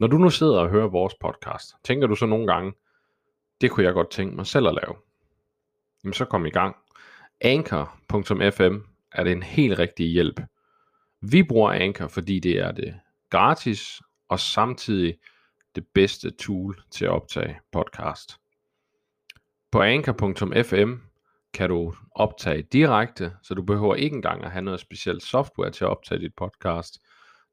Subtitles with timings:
[0.00, 2.72] Når du nu sidder og hører vores podcast, tænker du så nogle gange,
[3.60, 4.96] det kunne jeg godt tænke mig selv at lave.
[6.04, 6.76] Jamen så kom i gang.
[7.40, 8.76] Anchor.fm
[9.12, 10.40] er det en helt rigtig hjælp.
[11.20, 13.00] Vi bruger Anchor, fordi det er det
[13.30, 15.18] gratis og samtidig
[15.74, 18.36] det bedste tool til at optage podcast.
[19.70, 20.92] På anchor.fm
[21.54, 25.84] kan du optage direkte, så du behøver ikke engang at have noget specielt software til
[25.84, 27.00] at optage dit podcast.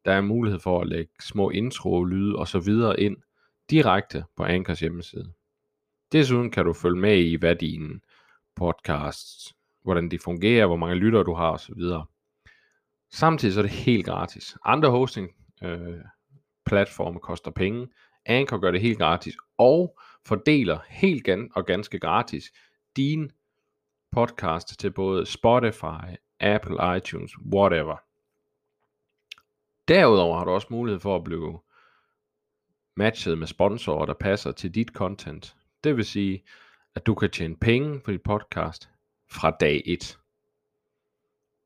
[0.07, 3.17] Der er mulighed for at lægge små intro, lyde og så videre ind
[3.69, 5.33] direkte på Anchors hjemmeside.
[6.11, 7.99] Desuden kan du følge med i, hvad dine
[8.55, 11.81] podcasts, hvordan de fungerer, hvor mange lyttere du har osv.
[13.11, 14.57] Samtidig så er det helt gratis.
[14.65, 15.29] Andre hosting
[15.63, 15.99] øh,
[16.65, 17.87] platforme koster penge.
[18.25, 22.51] Anchor gør det helt gratis og fordeler helt gan- og ganske gratis
[22.95, 23.31] din
[24.11, 28.06] podcast til både Spotify, Apple, iTunes, whatever.
[29.87, 31.59] Derudover har du også mulighed for at blive
[32.95, 35.55] matchet med sponsorer, der passer til dit content.
[35.83, 36.43] Det vil sige,
[36.95, 38.89] at du kan tjene penge på dit podcast
[39.31, 40.19] fra dag 1.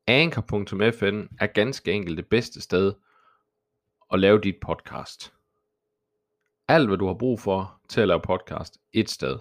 [0.06, 2.94] Anchor.fm er ganske enkelt det bedste sted
[4.12, 5.34] at lave dit podcast.
[6.68, 9.38] Alt hvad du har brug for til at lave podcast et sted.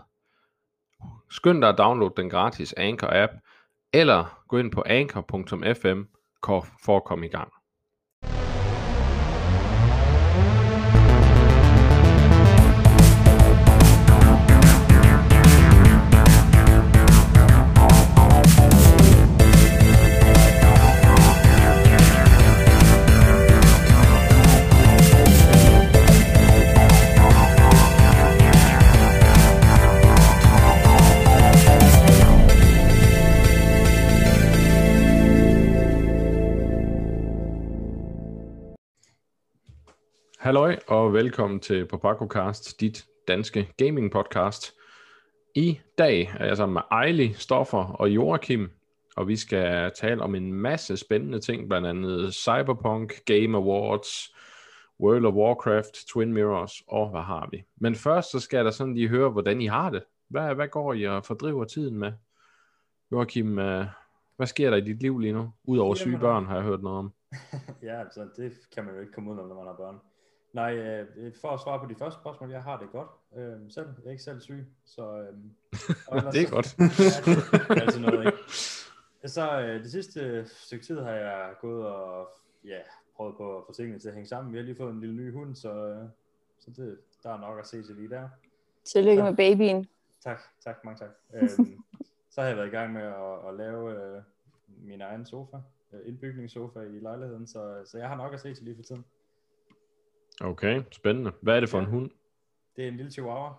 [1.29, 3.33] Skynd dig at downloade den gratis Anchor app,
[3.93, 6.01] eller gå ind på anchor.fm
[6.83, 7.53] for at komme i gang.
[40.51, 44.73] Halløj og velkommen til PapacoCast, dit danske gaming podcast.
[45.55, 48.71] I dag er jeg sammen med Ejli, Stoffer og Joachim,
[49.15, 54.35] og vi skal tale om en masse spændende ting, blandt andet Cyberpunk, Game Awards,
[54.99, 57.63] World of Warcraft, Twin Mirrors og hvad har vi.
[57.75, 60.03] Men først så skal jeg da sådan lige høre, hvordan I har det.
[60.27, 62.11] Hvad, hvad går I og fordriver tiden med?
[63.11, 63.85] Joachim, øh,
[64.37, 65.51] hvad sker der i dit liv lige nu?
[65.63, 67.13] Udover syge børn, har jeg hørt noget om.
[67.83, 70.10] ja, altså det kan man jo ikke komme ud når man har børn.
[70.53, 73.87] Nej, øh, for at svare på de første spørgsmål, jeg har det godt øh, selv.
[73.97, 75.17] Jeg er ikke selv syg, så...
[75.17, 75.33] Øh,
[76.07, 76.75] og det er godt.
[76.79, 77.31] ja,
[77.69, 78.37] det er altid noget, ikke?
[79.25, 82.29] Så øh, det sidste stykke tid har jeg gået og
[82.65, 82.79] ja,
[83.15, 84.53] prøvet på at få tingene til at hænge sammen.
[84.53, 86.05] Vi har lige fået en lille ny hund, så, øh,
[86.59, 88.29] så det, der er nok at se til lige der.
[88.83, 89.87] Tillykke med babyen.
[90.23, 91.09] Tak, tak, mange tak.
[91.33, 91.49] Øh,
[92.29, 94.21] så har jeg været i gang med at, at lave øh,
[94.67, 95.57] min egen sofa,
[95.93, 99.05] øh, indbygningssofa i lejligheden, så, så jeg har nok at se til lige for tiden.
[100.43, 101.31] Okay, spændende.
[101.41, 101.83] Hvad er det for ja.
[101.83, 102.11] en hund?
[102.75, 103.53] Det er en lille chihuahua.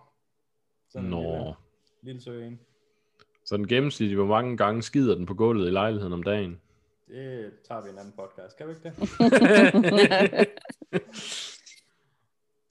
[0.89, 1.19] Sådan Nå.
[1.19, 1.55] En lille,
[2.01, 2.59] lille søg en.
[3.45, 6.61] Så den gennemsnitligt, hvor mange gange skider den på gulvet i lejligheden om dagen?
[7.07, 8.93] Det tager vi en anden podcast, kan vi ikke det?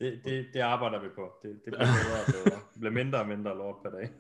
[0.01, 1.33] det, det, det arbejder vi på.
[1.43, 2.61] Det, det bliver bedre og bedre.
[2.73, 4.11] Det bliver mindre og mindre lort per dag.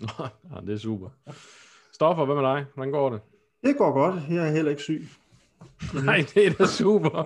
[0.54, 1.10] ja, det er super.
[1.92, 2.66] Stoffer, hvad med dig?
[2.74, 3.20] Hvordan går det?
[3.64, 4.14] Det går godt.
[4.30, 5.08] Jeg er heller ikke syg.
[6.04, 7.22] Nej, det er da super.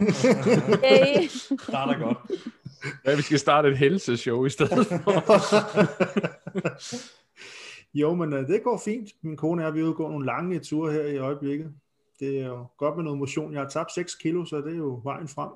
[0.87, 1.29] Hey.
[1.63, 2.19] Starter godt.
[3.07, 5.13] Ja, vi skal starte et helseshow i stedet for.
[8.01, 9.09] jo, men uh, det går fint.
[9.23, 11.73] Min kone er ved at gå nogle lange ture her i øjeblikket.
[12.21, 13.53] Det er jo godt med noget motion.
[13.53, 15.51] Jeg har tabt 6 kilo, så det er jo vejen frem.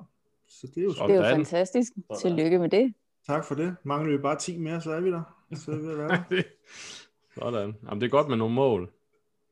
[0.47, 1.91] Så det er jo, det er jo fantastisk.
[2.21, 2.93] Tillykke med det.
[3.27, 3.75] Tak for det.
[3.83, 5.21] Mangler vi bare 10 mere, så er vi der.
[5.55, 6.41] Så er vi der.
[7.39, 7.75] Sådan.
[7.83, 8.89] Jamen, det er godt med nogle mål.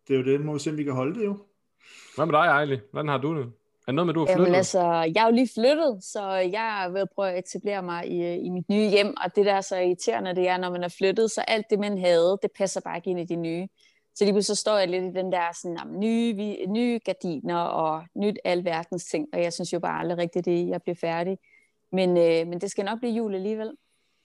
[0.07, 0.45] Det er jo det.
[0.45, 1.37] Må vi se, om vi kan holde det jo.
[2.15, 2.79] Hvad med dig, Ejli?
[2.91, 3.51] Hvordan har du det?
[3.87, 4.43] Er noget med, du har flyttet?
[4.43, 4.81] Jamen altså,
[5.15, 8.35] jeg er jo lige flyttet, så jeg er ved at prøve at etablere mig i,
[8.35, 10.87] i mit nye hjem, og det der er så irriterende, det er, når man er
[10.87, 13.67] flyttet, så alt det, man havde, det passer bare ikke ind i det nye.
[14.15, 17.57] Så lige så står jeg lidt i den der sådan, jamen, nye, vi, nye gardiner
[17.57, 21.37] og nyt alverdens ting, og jeg synes jo bare aldrig rigtigt, det jeg bliver færdig.
[21.91, 23.71] Men, øh, men det skal nok blive jul alligevel.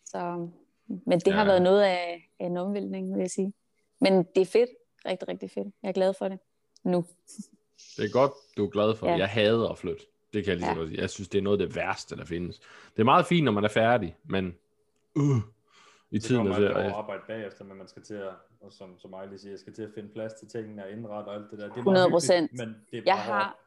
[0.04, 0.48] Så,
[0.86, 1.32] men det ja.
[1.32, 3.52] har været noget af, af en omvæltning, vil jeg sige.
[4.00, 4.70] Men det er fedt.
[5.06, 5.68] Rigtig, rigtig fedt.
[5.82, 6.38] Jeg er glad for det
[6.84, 7.04] nu.
[7.96, 9.16] Det er godt, du er glad for ja.
[9.16, 10.02] Jeg hader at flytte.
[10.32, 10.76] Det kan jeg lige ja.
[10.78, 12.58] godt Jeg synes, det er noget af det værste, der findes.
[12.92, 14.54] Det er meget fint, når man er færdig, men
[15.14, 15.22] uh,
[16.10, 16.46] i det tiden...
[16.46, 19.56] Det kommer man arbejde bagefter, men man skal til at, og som, som lige siger,
[19.56, 21.64] skal til at finde plads til tingene og indrette og alt det der.
[21.64, 22.50] Det er 100 procent.
[22.52, 23.58] Men det er jeg har,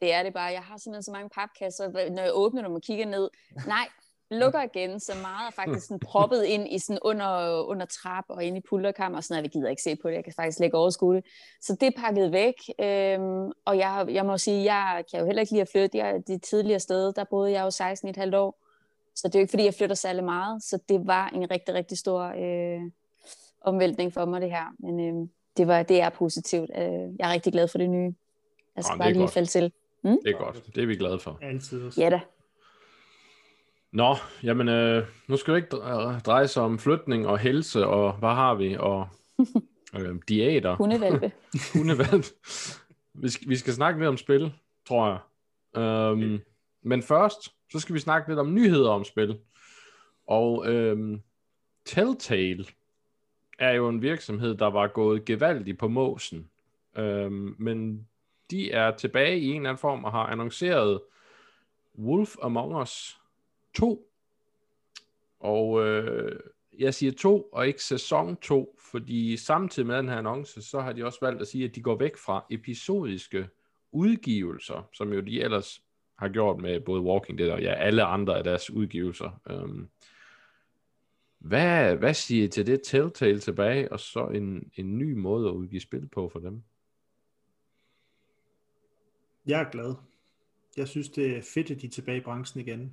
[0.00, 0.52] det er det bare.
[0.52, 3.28] Jeg har simpelthen så mange papkasser, når jeg åbner dem og kigger ned.
[3.66, 3.88] Nej,
[4.34, 8.44] lukker igen, så meget er faktisk sådan proppet ind i sådan under, under trap og
[8.44, 9.44] ind i pulterkammer og sådan noget.
[9.54, 11.24] Vi gider ikke se på det, jeg kan faktisk lægge overskue det.
[11.60, 15.40] Så det er pakket væk, øhm, og jeg, jeg må sige, jeg kan jo heller
[15.40, 15.98] ikke lide at flytte.
[15.98, 18.58] Jeg, det tidligere sted, der boede jeg jo 16 et halvt år,
[19.14, 21.74] Så det er jo ikke, fordi jeg flytter særlig meget, så det var en rigtig,
[21.74, 22.80] rigtig stor øh,
[23.60, 24.74] omvæltning for mig, det her.
[24.78, 26.70] Men øh, det, var, det er positivt.
[26.76, 26.82] Øh,
[27.18, 28.14] jeg er rigtig glad for det nye.
[28.76, 29.32] Jeg skal Jamen, det bare er lige godt.
[29.32, 29.72] falde til.
[30.02, 30.74] Det er godt.
[30.74, 31.38] Det er vi glade for.
[31.42, 32.00] Altid også.
[32.00, 32.20] Ja da.
[33.94, 38.12] Nå, jamen, øh, nu skal det ikke dre- dreje sig om flytning og helse, og
[38.12, 39.08] hvad har vi, og
[39.98, 41.32] øh, diæter, Hundevalpe.
[41.74, 42.24] hundevalg.
[43.14, 44.52] vi, skal, vi skal snakke lidt om spil,
[44.88, 45.20] tror jeg.
[46.12, 46.40] Um,
[46.82, 49.38] men først, så skal vi snakke lidt om nyheder om spil.
[50.28, 51.20] Og øhm,
[51.84, 52.64] Telltale
[53.58, 56.50] er jo en virksomhed, der var gået gevaldigt på måsen.
[56.96, 58.08] Øhm, men
[58.50, 61.00] de er tilbage i en eller anden form og har annonceret
[61.98, 63.20] Wolf Among Us
[63.74, 64.10] 2.
[65.40, 66.40] Og øh,
[66.78, 70.92] jeg siger 2, og ikke sæson 2, fordi samtidig med den her annonce, så har
[70.92, 73.48] de også valgt at sige, at de går væk fra episodiske
[73.92, 75.82] udgivelser, som jo de ellers
[76.18, 79.40] har gjort med både Walking Dead og ja, alle andre af deres udgivelser.
[79.50, 79.88] Øhm,
[81.38, 85.52] hvad, hvad siger I til det Telltale tilbage, og så en, en ny måde at
[85.52, 86.62] udgive spil på for dem?
[89.46, 89.94] Jeg er glad.
[90.76, 92.92] Jeg synes, det er fedt, at de er tilbage i branchen igen.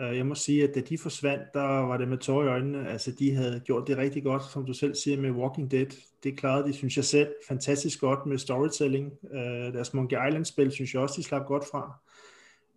[0.00, 2.88] Øh, Jeg må sige, at da de forsvandt, der var det med tårer i øjnene.
[2.88, 5.86] Altså, de havde gjort det rigtig godt, som du selv siger, med Walking Dead.
[6.22, 9.12] Det klarede de, synes jeg selv, fantastisk godt med storytelling.
[9.32, 11.98] Øh, deres Monkey Island-spil, synes jeg også, de slap godt fra.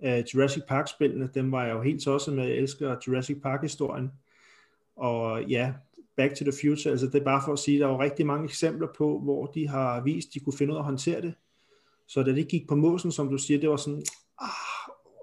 [0.03, 2.45] Øh, Jurassic Park-spillene, dem var jeg jo helt tosset med.
[2.45, 4.11] Jeg elsker Jurassic Park-historien.
[4.95, 5.73] Og ja,
[6.17, 8.01] Back to the Future, altså det er bare for at sige, at der er jo
[8.01, 10.85] rigtig mange eksempler på, hvor de har vist, at de kunne finde ud af at
[10.85, 11.33] håndtere det.
[12.07, 14.03] Så da det gik på måsen, som du siger, det var sådan,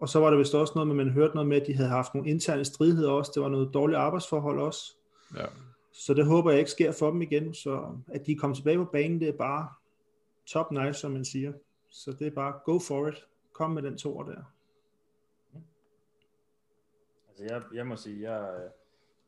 [0.05, 1.89] og så var der vist også noget med, man hørte noget med, at de havde
[1.89, 3.33] haft nogle interne stridigheder også.
[3.35, 4.97] Det var noget dårligt arbejdsforhold også.
[5.37, 5.47] Ja.
[5.93, 7.55] Så det håber jeg ikke sker for dem igen.
[7.55, 9.69] Så at de kommer tilbage på banen, det er bare
[10.47, 11.53] top nice, som man siger.
[11.89, 13.27] Så det er bare go for it.
[13.53, 14.43] Kom med den toer der.
[17.29, 18.71] Altså, jeg, jeg må sige, jeg,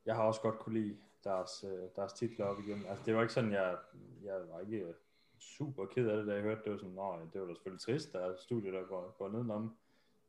[0.07, 2.87] jeg har også godt kunne lide deres, øh, deres titler op igen.
[2.89, 3.77] Altså, det var ikke sådan, jeg,
[4.25, 4.95] jeg var ikke
[5.39, 6.73] super ked af det, da jeg hørte det.
[6.73, 9.29] var sådan, Nå, det var da selvfølgelig trist, der er et studie, der går, går
[9.29, 9.77] nedenom.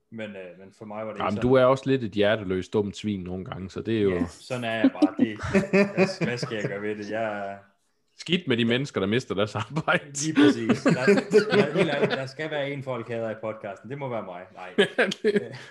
[0.10, 1.50] Men, øh, men for mig var det ikke Jamen, sådan.
[1.50, 4.26] du er også lidt et hjerteløst dumt svin nogle gange, så det er jo Ja,
[4.40, 5.16] sådan er jeg bare.
[5.20, 5.40] Det,
[6.24, 7.10] hvad, skal jeg gøre ved det?
[7.10, 7.60] Jeg,
[8.18, 10.06] skidt med de mennesker, der mister deres arbejde.
[10.26, 10.84] Lige præcis.
[10.84, 11.06] Der,
[12.10, 13.90] der, der skal være en folk her i podcasten.
[13.90, 14.42] Det må være mig.
[14.54, 14.70] Nej.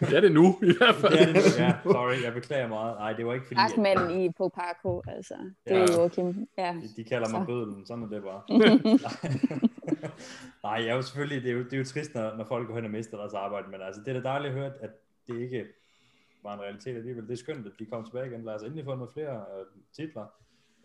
[0.00, 1.12] det er det nu, i hvert fald.
[1.12, 1.64] Det er det nu.
[1.64, 2.22] Ja, sorry.
[2.25, 2.96] Jeg beklager meget.
[2.98, 3.60] Nej, det var ikke fordi...
[3.60, 5.34] Arkmanden i på Parko, altså.
[5.64, 5.87] Det er Ja.
[5.96, 6.46] Joachim.
[6.58, 6.76] Ja.
[6.82, 7.46] De, de kalder mig Så.
[7.46, 7.87] bødlen.
[7.87, 8.43] Sådan er det bare.
[10.66, 11.42] Nej, jeg er jo selvfølgelig...
[11.42, 13.34] Det er jo, det er jo trist, når, når folk går hen og mister deres
[13.34, 13.70] arbejde.
[13.70, 14.90] Men altså, det er da dejligt at høre, at
[15.26, 15.64] det ikke
[16.42, 17.25] var en realitet alligevel.
[17.28, 18.44] Det er skønt, at de kommer tilbage igen.
[18.44, 19.66] Lad os endelig få noget flere øh,
[19.96, 20.26] titler.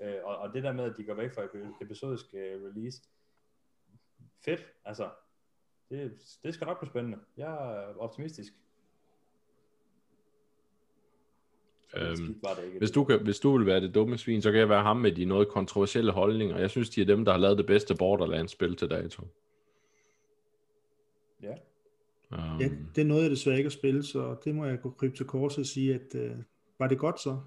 [0.02, 3.02] Øh, og, og det der med, at de går væk fra epi- episodisk øh, release.
[4.46, 4.66] Fedt.
[4.86, 5.10] Altså,
[5.90, 6.12] det,
[6.44, 7.18] det skal nok blive spændende.
[7.38, 8.54] Jeg er optimistisk.
[11.96, 12.78] Øhm, Skidt var det ikke.
[12.78, 14.98] Hvis du, kan, hvis du vil være det dumme svin, så kan jeg være ham
[14.98, 16.58] med de noget kontroversielle holdninger.
[16.58, 19.24] Jeg synes, de er dem, der har lavet det bedste Borderlands-spil til dato.
[21.42, 21.54] Ja.
[22.32, 24.90] Um, Ja, det er noget, jeg desværre ikke at spille, så det må jeg gå
[24.90, 26.38] krybe til kors og sige, at øh,
[26.80, 27.42] var det godt så?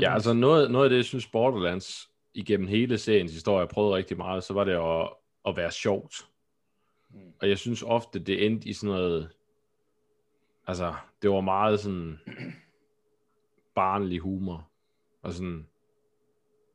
[0.00, 4.16] Ja, altså noget, noget af det, jeg synes Borderlands igennem hele seriens historie prøvede rigtig
[4.16, 5.10] meget, så var det at,
[5.46, 6.26] at være sjovt.
[7.10, 7.32] Mm.
[7.40, 9.30] Og jeg synes ofte, det endte i sådan noget,
[10.66, 12.20] altså det var meget sådan
[13.74, 14.68] barnlig humor,
[15.22, 15.66] og sådan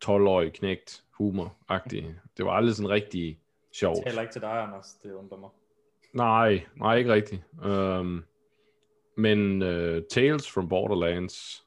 [0.05, 2.15] 12-årig knægt humor-agtig.
[2.37, 3.39] Det var aldrig sådan rigtig
[3.73, 3.97] sjovt.
[3.97, 4.93] Jeg taler ikke til dig, Anders.
[5.03, 5.49] Det undrer mig.
[6.13, 7.41] Nej, nej, ikke rigtigt.
[7.65, 8.25] Um,
[9.17, 11.64] men uh, Tales from Borderlands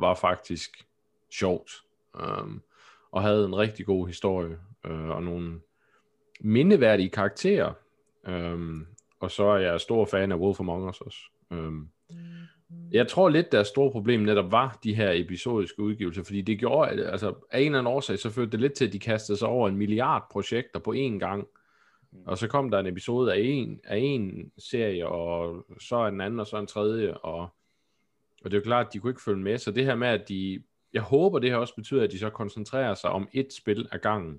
[0.00, 0.86] var faktisk
[1.32, 1.70] sjovt.
[2.14, 2.62] Um,
[3.12, 4.58] og havde en rigtig god historie.
[4.88, 5.60] Uh, og nogle
[6.40, 7.72] mindeværdige karakterer.
[8.28, 8.86] Um,
[9.20, 11.18] og så er jeg stor fan af Wolf Among Us også.
[11.50, 11.90] Um,
[12.92, 17.06] jeg tror lidt, deres store problem netop var de her episodiske udgivelser, fordi det gjorde,
[17.06, 19.48] altså af en eller anden årsag, så førte det lidt til, at de kastede sig
[19.48, 21.46] over en milliard projekter på én gang.
[22.26, 26.40] Og så kom der en episode af en, af en serie, og så en anden,
[26.40, 27.48] og så en tredje, og,
[28.40, 30.08] og det er jo klart, at de kunne ikke følge med, så det her med,
[30.08, 33.52] at de, jeg håber, det her også betyder, at de så koncentrerer sig om et
[33.52, 34.38] spil ad gangen,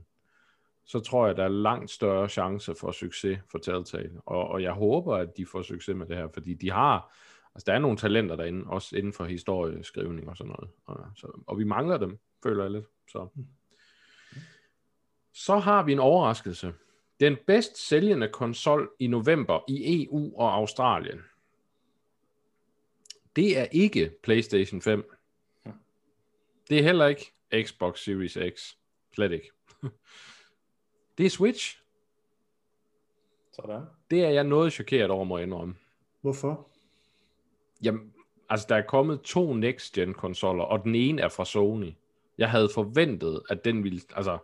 [0.86, 4.72] så tror jeg, der er langt større chance for succes for Telltale, og, og jeg
[4.72, 7.15] håber, at de får succes med det her, fordi de har,
[7.55, 11.43] altså der er nogle talenter derinde, også inden for historieskrivning og sådan noget, og, så,
[11.48, 13.27] og vi mangler dem, føler jeg lidt, så.
[15.34, 16.74] Så har vi en overraskelse.
[17.20, 21.20] Den bedst sælgende konsol i november i EU og Australien.
[23.35, 25.11] Det er ikke PlayStation 5.
[26.69, 27.33] Det er heller ikke
[27.63, 28.75] Xbox Series X.
[29.13, 29.51] Slet ikke.
[31.17, 31.81] Det er Switch.
[33.51, 33.81] Sådan.
[34.11, 35.75] Det er jeg noget chokeret over, må jeg indrømme.
[36.21, 36.67] Hvorfor?
[37.83, 38.13] Jamen,
[38.50, 41.93] altså der er kommet to next-gen konsoller, og den ene er fra Sony.
[42.38, 44.38] Jeg havde forventet, at den ville, altså,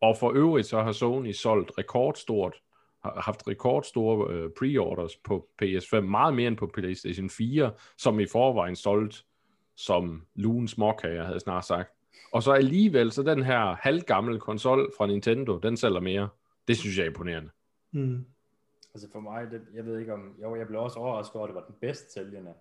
[0.00, 2.62] og for øvrigt så har Sony solgt rekordstort,
[3.04, 8.26] har haft rekordstore øh, pre-orders på PS5, meget mere end på PlayStation 4, som i
[8.26, 9.24] forvejen solgt
[9.76, 11.92] som lugen småkager, havde jeg snart sagt.
[12.32, 16.28] Og så alligevel, så den her halvgamle konsol fra Nintendo, den sælger mere.
[16.68, 17.50] Det synes jeg er imponerende.
[17.92, 18.26] Mm.
[18.94, 21.48] Altså for mig, det, jeg ved ikke om, jo, jeg blev også overrasket over, at
[21.48, 22.54] det var den bedst sælgende,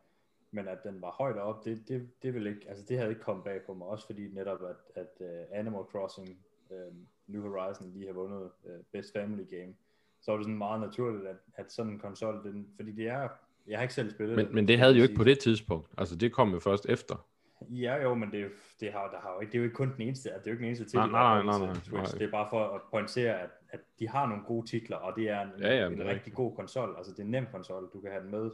[0.52, 3.22] men at den var højt op, det, det, det vil ikke, altså det havde ikke
[3.22, 6.38] kommet bag på mig, også fordi netop, at, at uh, Animal Crossing
[6.70, 6.96] uh,
[7.28, 9.74] New Horizon lige har vundet uh, Best Family Game,
[10.22, 13.30] så var det sådan meget naturligt, at, at sådan en konsol, den, fordi det er,
[13.68, 15.90] jeg har ikke selv spillet Men, men det havde jo ikke på det tidspunkt.
[15.98, 17.28] Altså det kom jo først efter.
[17.70, 19.94] Ja, jo, men det, det, har, der har jo ikke, det er jo ikke kun
[19.94, 21.92] den eneste, det er jo ikke den eneste Nej, titel, nej, nej, nej, Switch.
[21.92, 22.06] nej.
[22.20, 25.30] Det er bare for at pointere, at, at de har nogle gode titler, og det
[25.30, 26.96] er en, Ja, ja, en rigtig god konsol.
[26.98, 28.52] Altså det er en nem konsol, du kan have den med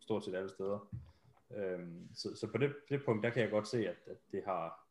[0.00, 0.88] stort set alle steder.
[1.56, 4.42] Øhm, så, så på det, det punkt, der kan jeg godt se, at, at det
[4.46, 4.84] har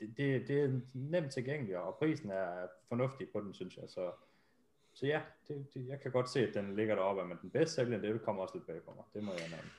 [0.00, 3.84] det, det, det er nemt tilgængeligt, og prisen er fornuftig på den, synes jeg.
[3.88, 4.10] Så,
[4.94, 7.74] så ja, det, det, jeg kan godt se, at den ligger deroppe, men den bedste
[7.74, 9.04] sælger, det kommer også lidt bag på mig.
[9.14, 9.70] Det må jeg nævne.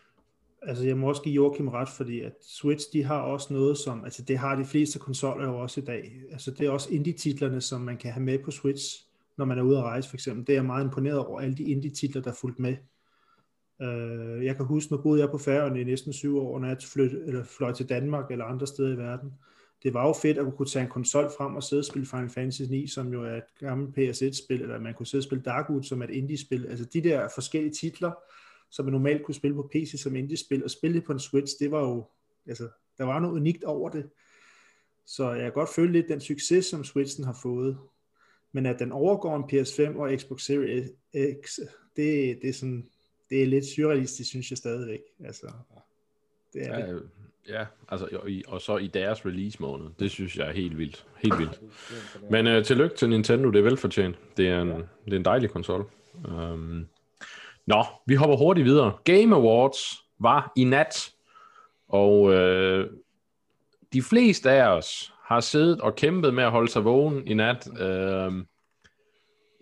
[0.61, 4.03] Altså jeg må også give Joachim ret, fordi at Switch, de har også noget som,
[4.03, 6.21] altså det har de fleste konsoller jo også i dag.
[6.31, 9.05] Altså det er også indie-titlerne, som man kan have med på Switch,
[9.37, 10.47] når man er ude at rejse for eksempel.
[10.47, 12.75] Det er jeg meget imponeret over, alle de indie-titler, der er fulgt med.
[13.79, 16.77] Uh, jeg kan huske, når boede jeg på Færøerne i næsten syv år, når jeg
[16.93, 19.33] fløj, eller fløj til Danmark eller andre steder i verden.
[19.83, 22.29] Det var jo fedt at kunne tage en konsol frem og sidde og spille Final
[22.29, 25.83] Fantasy 9, som jo er et gammelt PS1-spil, eller man kunne sidde og spille Darkwood,
[25.83, 26.67] som er et indie-spil.
[26.67, 28.11] Altså de der forskellige titler,
[28.69, 31.59] som man normalt kunne spille på PC som indie-spil, og spille det på en Switch,
[31.59, 32.05] det var jo,
[32.47, 34.09] altså, der var noget unikt over det.
[35.05, 37.77] Så jeg kan godt føle lidt den succes, som Switchen har fået.
[38.51, 40.89] Men at den overgår en PS5 og Xbox Series
[41.43, 41.59] X,
[41.95, 42.89] det, det er sådan,
[43.29, 45.01] det er lidt surrealistisk, synes jeg stadigvæk.
[45.23, 45.51] Altså,
[46.53, 47.09] det er Ja, det
[47.49, 49.87] ja altså, og, i, og så i deres release måned.
[49.99, 51.05] Det synes jeg er helt vildt.
[51.17, 51.61] Helt vildt.
[52.31, 54.15] Men øh, tillykke til Nintendo, det er velfortjent.
[54.37, 54.69] Det er en,
[55.05, 55.89] det er en dejlig konsol.
[56.27, 56.87] Um,
[57.65, 58.93] nå, vi hopper hurtigt videre.
[59.03, 61.11] Game Awards var i nat,
[61.87, 62.89] og øh,
[63.93, 67.67] de fleste af os har siddet og kæmpet med at holde sig vågen i nat.
[67.79, 68.31] Øh,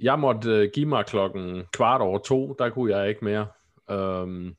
[0.01, 3.47] jeg måtte øh, give mig klokken kvart over to, der kunne jeg ikke mere.
[3.91, 4.55] Um,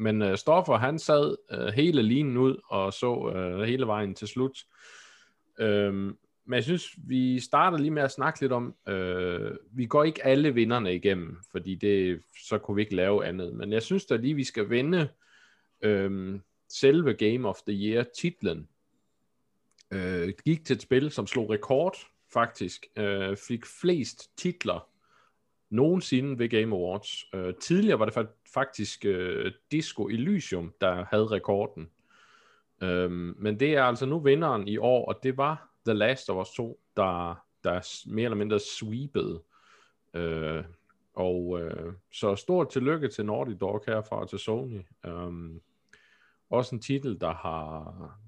[0.00, 4.28] men øh, Stoffer, han sad øh, hele linen ud og så øh, hele vejen til
[4.28, 4.66] slut.
[5.58, 10.04] Øhm, men jeg synes, vi starter lige med at snakke lidt om, øh, vi går
[10.04, 13.54] ikke alle vinderne igennem, fordi det, så kunne vi ikke lave andet.
[13.54, 15.08] Men jeg synes da lige, vi skal vinde
[15.82, 18.68] øh, selve Game of the Year titlen.
[19.90, 21.96] Øh, gik til et spil, som slog rekord
[22.32, 24.89] faktisk, øh, fik flest titler
[25.70, 27.24] nogensinde ved Game Awards.
[27.34, 31.90] Øh, tidligere var det faktisk øh, Disco Elysium, der havde rekorden.
[32.82, 36.46] Øhm, men det er altså nu vinderen i år, og det var The Last of
[36.46, 39.42] Us 2, der, der mere eller mindre sweepede.
[40.14, 40.64] Øh,
[41.14, 44.80] og øh, så stort tillykke til Naughty Dog herfra og til Sony.
[45.06, 45.60] Øhm,
[46.50, 48.18] også en titel, der har,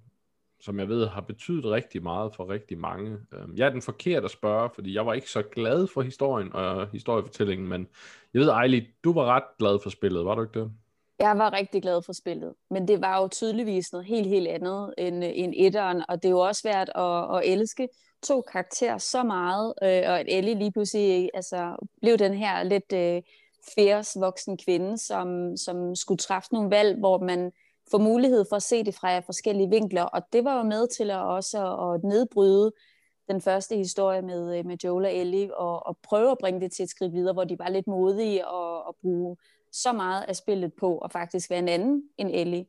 [0.63, 3.19] som jeg ved, har betydet rigtig meget for rigtig mange.
[3.33, 6.53] Øhm, jeg er den forkerte at spørge, fordi jeg var ikke så glad for historien
[6.53, 7.89] og historiefortællingen, men
[8.35, 10.73] jeg ved, Ejli, du var ret glad for spillet, var du ikke det?
[11.19, 14.95] Jeg var rigtig glad for spillet, men det var jo tydeligvis noget helt, helt andet
[14.99, 17.89] end, end etteren, og det er jo også værd at, at elske
[18.23, 22.93] to karakterer så meget, øh, og at Ellie lige pludselig altså, blev den her lidt
[22.93, 23.23] øh,
[23.75, 27.53] fierce voksen kvinde, som, som skulle træffe nogle valg, hvor man
[27.91, 31.11] få mulighed for at se det fra forskellige vinkler, og det var jo med til
[31.11, 32.73] at også at nedbryde
[33.29, 36.73] den første historie med, øh, med Joel og Ellie, og, og prøve at bringe det
[36.73, 39.37] til et skridt videre, hvor de var lidt modige og, og bruge
[39.73, 42.67] så meget af spillet på at faktisk være en anden end Ellie.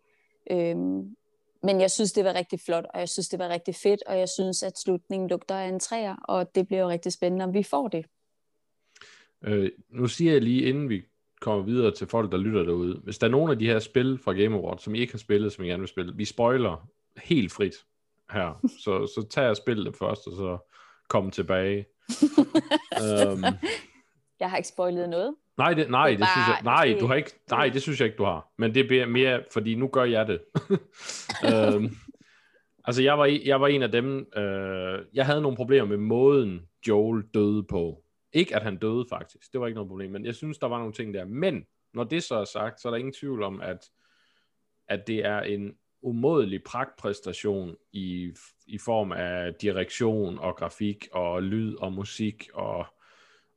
[0.52, 1.16] Øhm,
[1.64, 4.20] men jeg synes, det var rigtig flot, og jeg synes, det var rigtig fedt, og
[4.20, 7.54] jeg synes, at slutningen lugter af en træer, og det bliver jo rigtig spændende, om
[7.54, 8.06] vi får det.
[9.42, 11.06] Øh, nu siger jeg lige, inden vi
[11.44, 13.00] kommer videre til folk, der lytter derude.
[13.04, 15.18] Hvis der er nogle af de her spil fra Game Awards, som I ikke har
[15.18, 16.90] spillet, som I gerne vil spille, vi spoiler
[17.24, 17.74] helt frit
[18.32, 18.60] her.
[18.84, 20.58] Så, så tag og spil det først, og så
[21.10, 21.78] kom tilbage.
[23.04, 23.44] øhm,
[24.40, 25.36] Jeg har ikke spoilet noget.
[25.58, 28.00] nej, det, nej, Det er det, synes jeg, nej, du har ikke, nej, det synes
[28.00, 28.48] jeg ikke, du har.
[28.58, 30.42] Men det bliver mere, fordi nu gør jeg det.
[31.54, 31.96] øhm,
[32.86, 36.62] altså, jeg var, jeg var en af dem, øh, jeg havde nogle problemer med måden,
[36.88, 38.03] Joel døde på.
[38.34, 40.78] Ikke at han døde faktisk, det var ikke noget problem, men jeg synes, der var
[40.78, 41.26] nogle ting der.
[41.26, 43.90] Men når det så er sagt, så er der ingen tvivl om, at,
[44.88, 48.34] at det er en umådelig pragtpræstation i,
[48.68, 52.86] i form af direktion og grafik og lyd og musik og,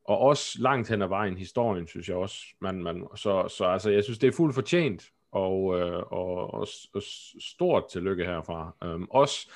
[0.05, 2.37] og også langt hen ad vejen historien, synes jeg også.
[2.61, 6.69] Man, man, så, så altså, jeg synes, det er fuldt fortjent og, øh, og, og,
[6.95, 7.03] og
[7.41, 8.77] stort tillykke herfra.
[8.85, 9.51] Øhm, også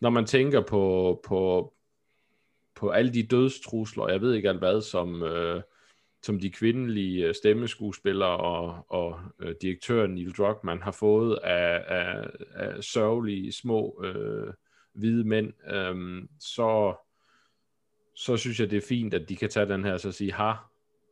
[0.00, 1.72] når man tænker på, på,
[2.76, 5.62] på alle de dødstrusler, jeg ved ikke alt hvad, som, øh,
[6.22, 12.30] som de kvindelige øh, stemmeskuespillere og, og øh, direktøren Neil Druckmann har fået af, af,
[12.54, 14.52] af sørgelige små øh,
[14.92, 16.94] hvide mænd, øh, så,
[18.14, 20.32] så synes jeg, det er fint, at de kan tage den her og så sige,
[20.32, 20.52] ha,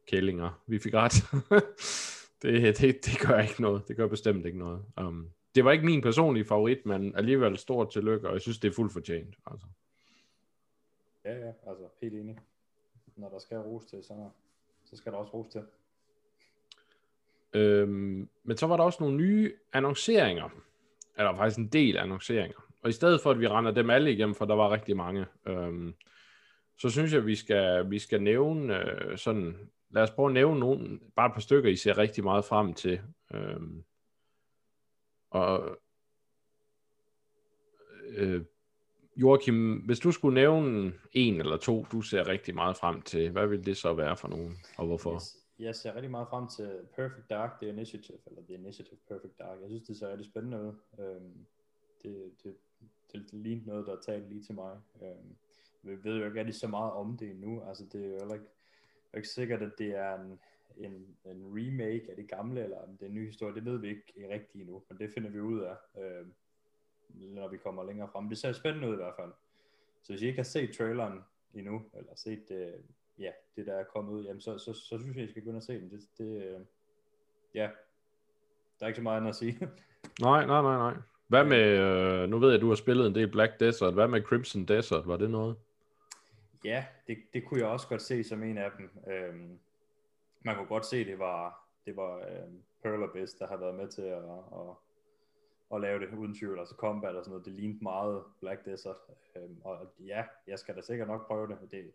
[0.09, 1.15] kællinger, vi fik ret.
[2.43, 3.89] det, det, det gør ikke noget.
[3.89, 4.83] Det gør bestemt ikke noget.
[5.01, 8.69] Um, det var ikke min personlige favorit, men alligevel stort tillykke, og jeg synes, det
[8.69, 9.35] er fuldt fortjent.
[9.47, 9.67] Altså.
[11.25, 12.39] Ja, ja, altså helt enig.
[13.17, 14.31] Når der skal ros til, så,
[14.85, 15.63] så skal der også ros til.
[17.53, 20.49] Øhm, men så var der også nogle nye annonceringer.
[21.19, 22.69] Eller faktisk en del annonceringer.
[22.83, 25.27] Og i stedet for, at vi render dem alle igennem, for der var rigtig mange,
[25.47, 25.95] øhm,
[26.77, 30.35] så synes jeg, at vi skal, vi skal nævne øh, sådan, lad os prøve at
[30.35, 33.01] nævne nogle, bare et par stykker, I ser rigtig meget frem til.
[33.35, 33.85] Øhm,
[35.31, 35.79] og
[38.09, 38.45] øh,
[39.17, 43.47] Joachim, hvis du skulle nævne en eller to, du ser rigtig meget frem til, hvad
[43.47, 45.15] vil det så være for nogen, og hvorfor?
[45.15, 45.43] Yes.
[45.59, 49.61] Jeg ser rigtig meget frem til Perfect Dark, The Initiative, eller The Initiative Perfect Dark.
[49.61, 50.75] Jeg synes, det ser rigtig spændende ud.
[51.05, 51.47] Øhm,
[52.03, 52.57] det, det,
[53.13, 54.81] det, det ligner noget, der talte lige til mig.
[55.03, 55.37] Øhm,
[55.83, 57.63] vi ved jo ikke rigtig så meget om det endnu.
[57.69, 58.47] Altså, det er jo heller ikke,
[59.13, 60.39] er ikke sikkert, at det er en,
[60.77, 63.55] en, en remake af det gamle, eller om det er en ny historie.
[63.55, 65.77] Det ved vi ikke rigtigt endnu, men det finder vi ud af.
[66.03, 66.33] Øhm,
[67.15, 68.29] når vi kommer længere frem.
[68.29, 69.33] Det ser spændende ud i hvert fald.
[70.03, 71.21] Så hvis I ikke har set traileren
[71.55, 72.75] endnu, eller set det,
[73.19, 75.49] ja, det der er kommet ud, jamen så, så, så synes jeg, I skal gå
[75.49, 75.91] ind og se den.
[75.91, 76.67] Det, det,
[77.55, 77.71] ja,
[78.79, 79.59] der er ikke så meget andet at sige.
[80.21, 80.95] nej, nej, nej, nej.
[81.29, 83.95] Hvad med, øh, nu ved jeg, at du har spillet en del Black Desert.
[83.95, 85.09] Hvad med Crimson Desert?
[85.09, 85.57] Var det noget?
[86.65, 88.91] Ja, det, det kunne jeg også godt se som en af dem.
[89.13, 89.59] Øhm,
[90.43, 93.89] man kunne godt se, det var, det var øhm, Pearl Abyss, der har været med
[93.89, 94.77] til at, at
[95.75, 96.59] at lave det uden tvivl.
[96.59, 98.97] Altså combat og sådan noget, det lignede meget Black Desert.
[99.37, 101.59] Øhm, og ja, jeg skal da sikkert nok prøve det.
[101.71, 101.93] det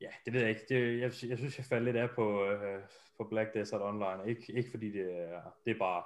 [0.00, 0.66] ja, det ved jeg ikke.
[0.68, 2.82] Det, jeg, jeg synes, jeg faldt lidt af på, øh,
[3.16, 4.22] på Black Desert Online.
[4.26, 6.02] Ikke, ikke fordi det er, det er bare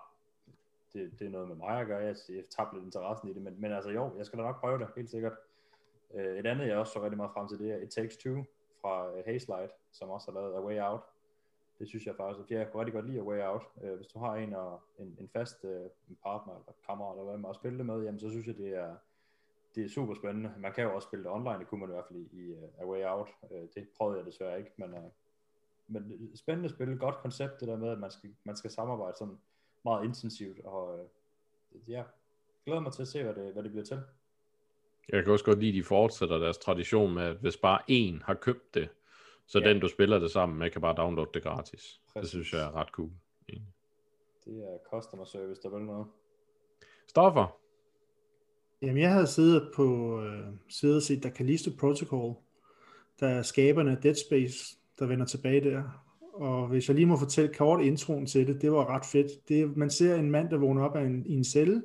[0.93, 1.99] det, det er noget med mig at gøre.
[1.99, 3.43] Jeg, jeg tabte lidt interessen i det.
[3.43, 5.33] Men, men altså jo, jeg skal da nok prøve det, helt sikkert.
[6.15, 8.45] Øh, et andet, jeg også så rigtig meget frem til, det er It Takes Two
[8.81, 11.01] fra uh, Hazelight, som også har lavet A Way Out
[11.79, 13.63] det synes jeg faktisk, at jeg kunne rigtig godt lide A Way Out.
[13.83, 17.31] Øh, hvis du har en, og, en, en fast øh, en partner eller kammerat eller
[17.31, 18.95] hvad man at spille det med, jamen så synes jeg, det er,
[19.75, 20.53] det er super spændende.
[20.59, 22.53] Man kan jo også spille det online, det kunne man i hvert fald i, i
[22.53, 23.29] øh, uh, A Way Out.
[23.43, 25.11] Uh, det prøvede jeg desværre ikke, men, uh,
[25.87, 29.39] men spændende spil, godt koncept det der med, at man skal, man skal samarbejde sådan
[29.85, 31.01] meget intensivt, og
[31.73, 32.03] uh, ja,
[32.65, 34.01] glæder mig til at se, hvad det, hvad det bliver til.
[35.09, 38.23] Jeg kan også godt lide, at de fortsætter deres tradition med, at hvis bare en
[38.23, 38.89] har købt det,
[39.47, 39.69] så ja.
[39.69, 42.01] den, du spiller det sammen med, kan bare downloade det gratis.
[42.13, 42.21] Præcis.
[42.21, 43.11] Det synes jeg er ret cool.
[44.45, 46.07] Det er customer service, der vil noget.
[47.09, 47.59] Stoffer?
[48.83, 52.35] Jamen, jeg havde siddet på øh, siddet og set der Callisto Protocol,
[53.21, 55.83] der er skaberne af Dead Space, der vender tilbage der.
[56.33, 59.49] Og hvis jeg lige må fortælle kort introen til det, det var ret fedt.
[59.49, 61.83] Det, man ser en mand, der vågner op af en, i en celle,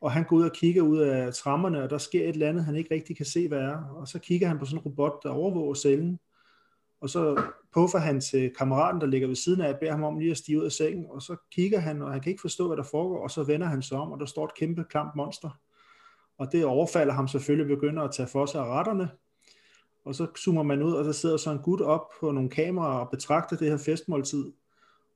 [0.00, 2.64] og han går ud og kigger ud af trammerne, og der sker et eller andet,
[2.64, 3.94] han ikke rigtig kan se, hvad er.
[3.96, 6.18] Og så kigger han på sådan en robot, der overvåger cellen,
[7.00, 7.42] og så
[7.74, 10.36] puffer han til kammeraten, der ligger ved siden af, og beder ham om lige at
[10.36, 12.82] stige ud af sengen, og så kigger han, og han kan ikke forstå, hvad der
[12.82, 15.58] foregår, og så vender han sig om, og der står et kæmpe klamt monster.
[16.38, 19.10] Og det overfalder ham selvfølgelig, begynder at tage for sig af retterne,
[20.04, 22.98] og så zoomer man ud, og så sidder så en gut op på nogle kameraer
[22.98, 24.52] og betragter det her festmåltid,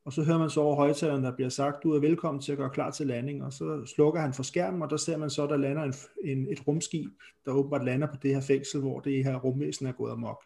[0.04, 2.58] og så hører man så over højtaleren, der bliver sagt, du er velkommen til at
[2.58, 5.46] gøre klar til landing, og så slukker han for skærmen, og der ser man så,
[5.46, 7.10] der lander en, en, et rumskib,
[7.44, 10.42] der åbenbart lander på det her fængsel, hvor det her rumvæsen er gået amok.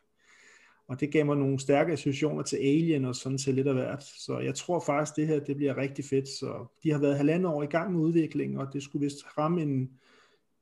[0.88, 4.02] Og det gav mig nogle stærke associationer til Alien og sådan til lidt af hvert.
[4.02, 6.28] Så jeg tror faktisk, det her det bliver rigtig fedt.
[6.28, 9.62] Så de har været halvandet år i gang med udviklingen, og det skulle vist ramme
[9.62, 9.90] en,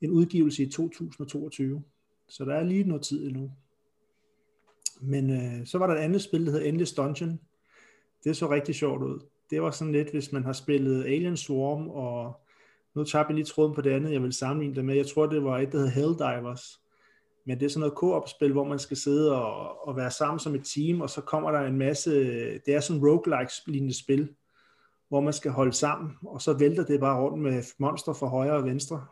[0.00, 1.82] en udgivelse i 2022.
[2.28, 3.50] Så der er lige noget tid endnu.
[5.00, 7.40] Men øh, så var der et andet spil, der hedder Endless Dungeon.
[8.24, 9.20] Det så rigtig sjovt ud.
[9.50, 12.40] Det var sådan lidt, hvis man har spillet Alien Swarm, og
[12.94, 14.96] nu tager jeg lige tråden på det andet, jeg vil sammenligne det med.
[14.96, 16.84] Jeg tror, det var et, der hedder Helldivers
[17.44, 20.54] men det er sådan noget co-op-spil, hvor man skal sidde og, og være sammen som
[20.54, 22.11] et team, og så kommer der en masse,
[22.52, 24.28] det er sådan roguelike-lignende spil,
[25.09, 28.57] hvor man skal holde sammen, og så vælter det bare rundt med monster fra højre
[28.57, 29.07] og venstre.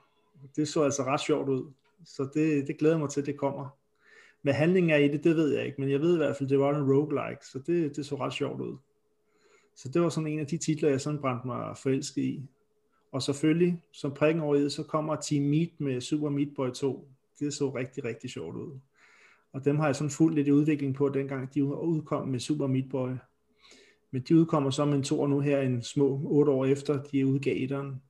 [0.57, 1.73] Det så altså ret sjovt ud,
[2.05, 3.68] så det, det glæder mig til, at det kommer.
[4.42, 6.49] Hvad handlingen er i det, det ved jeg ikke, men jeg ved i hvert fald,
[6.49, 8.77] det var en roguelike, så det, det så ret sjovt ud.
[9.77, 12.42] Så det var sådan en af de titler, jeg sådan brændte mig forelsket i.
[13.12, 17.09] Og selvfølgelig, som prikken over i så kommer Team Meat med Super Meat Boy 2,
[17.45, 18.79] det så rigtig, rigtig sjovt ud.
[19.53, 22.67] Og dem har jeg sådan fuldt lidt i udvikling på, dengang de udkom med Super
[22.67, 23.11] Meat Boy.
[24.13, 27.27] Men de udkommer så med en tor nu her en små otte år efter, de
[27.27, 28.03] udgav etteren.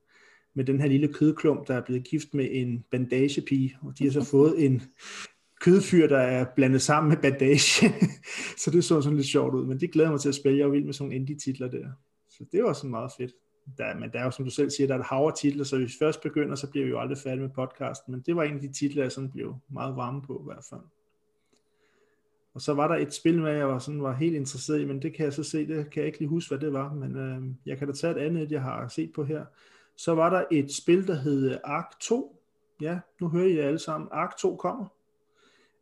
[0.55, 4.11] Med den her lille kødklump, der er blevet gift med en bandagepige, og de har
[4.11, 4.83] så fået en
[5.61, 7.89] kødfyr, der er blandet sammen med bandage.
[8.65, 10.59] så det så sådan lidt sjovt ud, men det glæder mig til at spille.
[10.59, 11.87] Jeg er vild med sådan nogle indie-titler der.
[12.29, 13.33] Så det var sådan meget fedt.
[13.79, 15.79] Der, men der er jo, som du selv siger, der er et hav titler, så
[15.79, 18.13] hvis vi først begynder, så bliver vi jo aldrig færdige med podcasten.
[18.13, 20.65] Men det var en af de titler, jeg sådan blev meget varme på i hvert
[20.71, 20.81] fald.
[22.55, 25.03] Og så var der et spil med, jeg var, sådan, var helt interesseret i, men
[25.03, 27.17] det kan jeg så se, det kan jeg ikke lige huske, hvad det var, men
[27.17, 29.45] øh, jeg kan da tage et andet, jeg har set på her.
[29.97, 32.43] Så var der et spil, der hed Ark 2.
[32.81, 34.09] Ja, nu hører I alle sammen.
[34.13, 34.87] Ark 2 kommer.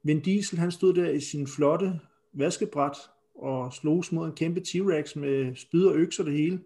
[0.03, 2.01] Vin Diesel, han stod der i sin flotte
[2.33, 2.97] vaskebræt
[3.35, 6.61] og slogs mod en kæmpe T-Rex med spyd og økser det hele.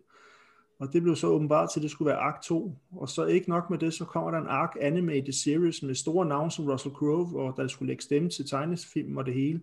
[0.79, 2.75] Og det blev så åbenbart til, at det skulle være Ark 2.
[2.97, 6.27] Og så ikke nok med det, så kommer der en Ark Animated Series med store
[6.27, 9.61] navne som Russell Crowe, og der skulle lægge stemme til tegnefilm og det hele.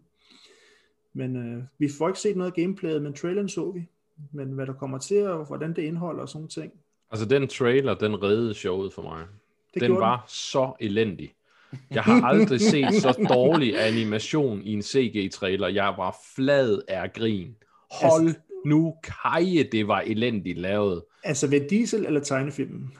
[1.13, 3.87] Men øh, vi får ikke set noget af gameplayet, men traileren så vi.
[4.31, 6.73] Men hvad der kommer til, og hvordan det indeholder og sådan ting.
[7.11, 9.25] Altså den trailer, den reddede showet for mig.
[9.73, 11.33] Det den var så elendig.
[11.91, 15.67] Jeg har aldrig set så dårlig animation i en CG-trailer.
[15.67, 17.55] Jeg var flad af grin.
[18.01, 21.03] Hold Altså- nu kaje, det var elendigt lavet.
[21.23, 22.93] Altså ved Diesel eller tegnefilmen?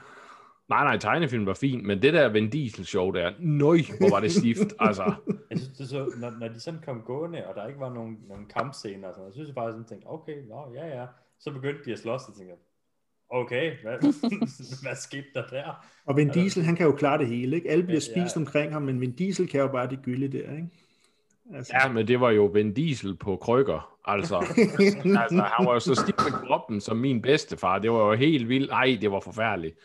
[0.69, 4.19] Nej, nej, tegnefilm var fint, men det der Vin Diesel show der, nøj, hvor var
[4.19, 5.13] det stift, altså.
[5.49, 8.17] Jeg synes, det så, når, når de sådan kom gående, og der ikke var nogen,
[8.29, 11.05] nogen kampscener og sådan så synes jeg bare sådan tænkte, okay, nå, ja, ja.
[11.39, 12.55] Så begyndte de at slås, og tænkte,
[13.29, 13.97] okay, hvad,
[14.83, 15.85] hvad skete der der?
[16.05, 17.69] Og Vin Diesel, han kan jo klare det hele, ikke?
[17.69, 18.23] Alle bliver Ja, ja.
[18.25, 20.67] spist omkring ham, men Vin Diesel kan jo bare det gylde der, ikke?
[21.55, 24.35] Altså, Ja, men det var jo Vin Diesel på krykker, altså.
[25.21, 27.79] altså han var jo så stiv med kroppen som min bedstefar.
[27.79, 28.71] Det var jo helt vildt.
[28.71, 29.77] Ej, det var forfærdeligt.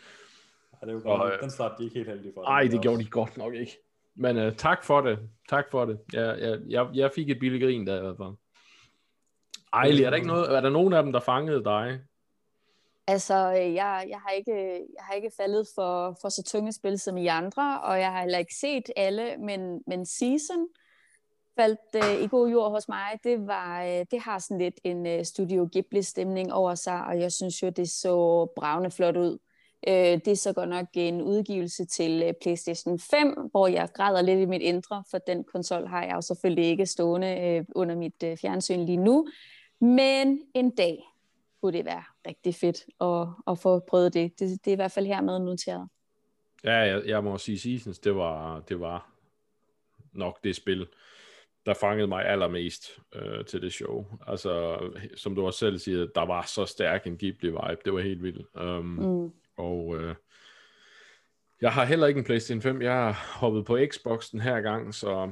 [0.81, 2.43] Ja, det var Og, godt, øh, den slap de ikke helt heldige for.
[2.43, 3.77] Ej, det var gjorde også- de godt nok ikke.
[4.15, 5.19] Men uh, tak for det.
[5.49, 5.99] Tak for det.
[6.13, 8.33] Jeg, jeg, jeg, jeg fik et billigt grin der i hvert fald.
[9.73, 11.99] Ejli, er der ikke noget, er der nogen af dem, der fangede dig?
[13.07, 16.99] Altså, øh, jeg, jeg, har ikke, jeg har ikke faldet for, for så tunge spil
[16.99, 20.67] som I andre, og jeg har heller ikke set alle, men, men Season
[21.59, 23.19] faldt øh, i god jord hos mig.
[23.23, 27.31] Det, var, øh, det har sådan lidt en øh, Studio Ghibli-stemning over sig, og jeg
[27.31, 29.37] synes jo, det så bravende flot ud.
[29.87, 34.21] Øh, det er så godt nok en udgivelse til øh, PlayStation 5, hvor jeg græder
[34.21, 37.95] lidt i mit indre, for den konsol har jeg jo selvfølgelig ikke stående øh, under
[37.95, 39.27] mit øh, fjernsyn lige nu.
[39.81, 41.03] Men en dag
[41.61, 44.39] kunne det være rigtig fedt at, at få prøvet det.
[44.39, 44.65] det.
[44.65, 45.87] Det er i hvert fald hermed noteret.
[46.63, 49.11] Ja, jeg, jeg må sige Seasons, det var, det var
[50.13, 50.87] nok det spil,
[51.67, 54.05] der fangede mig allermest øh, til det show.
[54.27, 54.79] Altså,
[55.15, 57.81] som du også selv siger, der var så stærk en Ghibli-vibe.
[57.85, 58.47] Det var helt vildt.
[58.61, 59.31] Um, Mm.
[59.57, 60.15] Og øh,
[61.61, 62.81] jeg har heller ikke en PlayStation 5.
[62.81, 65.31] Jeg har hoppet på Xbox den her gang, så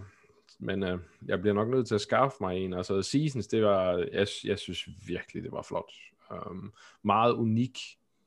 [0.59, 2.73] men øh, jeg bliver nok nødt til at skaffe mig en.
[2.73, 5.91] Altså Seasons, det var, jeg, jeg synes virkelig, det var flot.
[6.31, 7.79] Um, meget unik,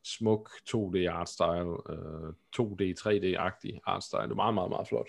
[0.05, 4.23] smuk 2D artstyle, uh, 2D, 3D-agtig artstyle.
[4.23, 5.09] Det var meget, meget, meget flot.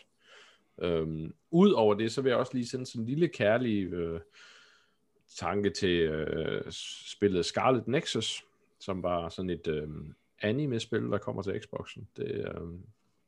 [0.82, 4.20] Øhm, Udover det, så vil jeg også lige sende sådan en lille kærlig øh,
[5.36, 6.64] tanke til øh,
[7.12, 8.46] spillet Scarlet Nexus,
[8.80, 9.88] som var sådan et øh,
[10.42, 12.08] anime-spil, der kommer til Xboxen.
[12.18, 12.68] Det, øh,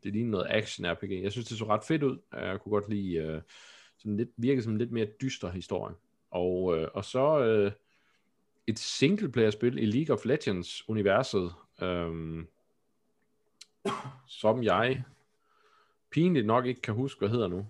[0.03, 1.23] det ligner noget action-RPG.
[1.23, 2.17] Jeg synes, det så ret fedt ud.
[2.33, 3.41] Jeg kunne godt lide øh,
[3.97, 5.95] sådan lidt, virke som en lidt mere dyster historie.
[6.31, 7.71] Og, øh, og så øh,
[8.67, 12.43] et single-player-spil i League of Legends-universet, øh,
[14.27, 15.03] som jeg
[16.11, 17.65] pinligt nok ikke kan huske, hvad hedder nu.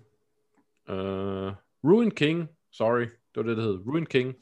[0.88, 1.52] Uh,
[1.84, 3.86] Ruin King, sorry, det var det, der hed.
[3.86, 4.34] Ruin King.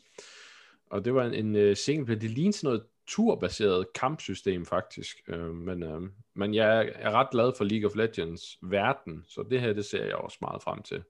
[0.90, 2.20] Og det var en, en øh, uh, singleplayer.
[2.20, 5.16] Det lignede sådan noget turbaseret kampsystem faktisk.
[5.32, 6.02] Uh, men, uh,
[6.34, 10.04] men jeg er ret glad for League of Legends verden, så det her, det ser
[10.04, 11.02] jeg også meget frem til.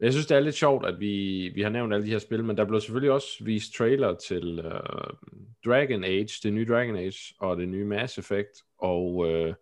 [0.00, 2.44] Jeg synes, det er lidt sjovt, at vi, vi har nævnt alle de her spil,
[2.44, 5.16] men der blev selvfølgelig også vist trailer til uh,
[5.64, 9.54] Dragon Age, det nye Dragon Age, og det nye Mass Effect, og uh,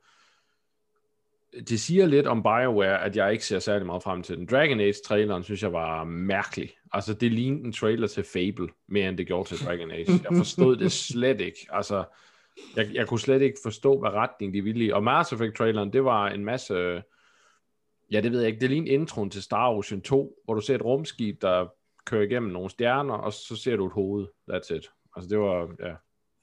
[1.68, 4.46] det siger lidt om BioWare, at jeg ikke ser særlig meget frem til den.
[4.46, 6.70] Dragon Age-traileren synes jeg var mærkelig.
[6.92, 10.06] Altså, det lignede en trailer til Fable, mere end det gjorde til Dragon Age.
[10.30, 11.66] Jeg forstod det slet ikke.
[11.70, 12.04] Altså,
[12.76, 14.90] jeg, jeg kunne slet ikke forstå, hvad retning de ville i.
[14.90, 17.02] Og Mass Effect-traileren, det var en masse...
[18.12, 18.60] Ja, det ved jeg ikke.
[18.60, 21.66] Det lignede introen til Star Ocean 2, hvor du ser et rumskib, der
[22.06, 24.26] kører igennem nogle stjerner, og så ser du et hoved.
[24.50, 24.90] That's it.
[25.16, 25.74] Altså, det var...
[25.80, 25.94] Ja.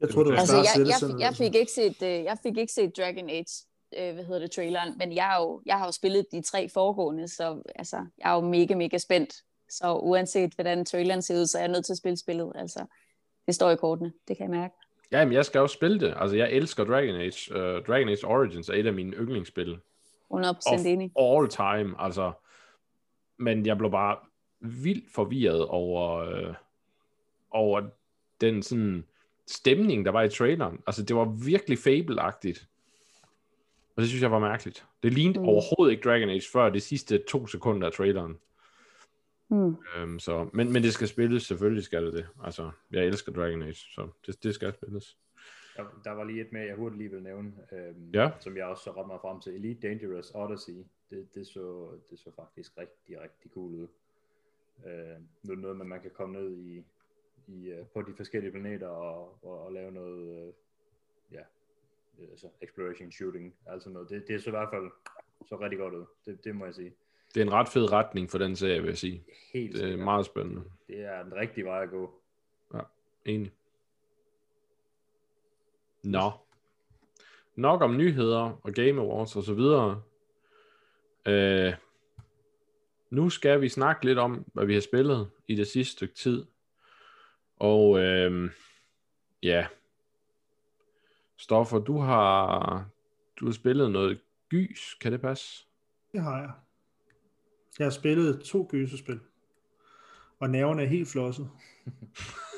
[0.02, 1.12] Jeg tror, det var Altså, jeg, jeg, Citizen.
[1.12, 3.66] fik, jeg, fik ikke set, øh, jeg fik ikke set Dragon Age,
[3.98, 6.70] øh, hvad hedder det, traileren, men jeg, er jo, jeg har jo spillet de tre
[6.70, 9.34] foregående, så altså, jeg er jo mega, mega spændt.
[9.70, 12.52] Så uanset hvordan traileren ser ud, så er jeg nødt til at spille spillet.
[12.56, 12.86] Altså,
[13.46, 14.74] det står i kortene, det kan jeg mærke.
[15.12, 16.14] Ja, men jeg skal jo spille det.
[16.18, 17.52] Altså, jeg elsker Dragon Age.
[17.52, 19.80] Uh, Dragon Age Origins er et af mine yndlingsspil.
[20.34, 21.12] 100% enig.
[21.20, 22.32] all time, altså.
[23.38, 24.18] Men jeg blev bare
[24.60, 26.54] vildt forvirret over, øh,
[27.52, 27.82] over
[28.42, 29.06] den sådan
[29.48, 30.80] stemning, der var i traileren.
[30.88, 32.68] Altså, det var virkelig fabelagtigt.
[33.96, 34.86] Og det synes jeg var mærkeligt.
[35.04, 35.46] Det lignede mm.
[35.46, 38.38] overhovedet ikke Dragon Age før de sidste to sekunder af traileren.
[39.50, 39.76] Mm.
[39.98, 42.28] Øhm, så, men, men det skal spilles, selvfølgelig skal det det.
[42.44, 45.18] Altså, jeg elsker Dragon Age, så det, det skal spilles.
[45.78, 48.30] Der, der var lige et med, jeg hurtigt lige vil nævne, øhm, Ja.
[48.40, 49.54] som jeg også så ret meget frem til.
[49.54, 50.74] Elite Dangerous Odyssey,
[51.10, 53.88] det, det, så, det så faktisk rigtig, rigtig cool ud.
[54.86, 56.84] Øh, nu er det noget med, at man kan komme ned i,
[57.48, 60.05] i, øh, på de forskellige planeter og, og, og lave noget,
[62.36, 64.10] altså exploration shooting, altså noget.
[64.10, 64.92] Det, det så i hvert fald
[65.50, 66.94] så rigtig godt ud, det, det må jeg sige.
[67.34, 69.24] Det er en ret fed retning for den serie, vil jeg sige.
[69.54, 70.06] Helt Det er sikkert.
[70.06, 70.64] meget spændende.
[70.88, 72.22] Det er den rigtige vej at gå.
[73.26, 73.52] Enig.
[76.04, 76.32] Nå.
[77.56, 80.02] Nok om nyheder og Game Awards og så videre.
[81.26, 81.74] Øh,
[83.10, 86.46] nu skal vi snakke lidt om, hvad vi har spillet i det sidste stykke tid.
[87.56, 88.50] Og øh,
[89.44, 89.68] ja.
[91.38, 92.86] Stoffer, du har,
[93.40, 94.20] du har spillet noget
[94.50, 95.66] gys, kan det passe?
[96.12, 96.52] Det har jeg.
[97.80, 99.20] Jeg har spillet to gyserspil.
[100.40, 101.50] Og nerverne er helt flosset.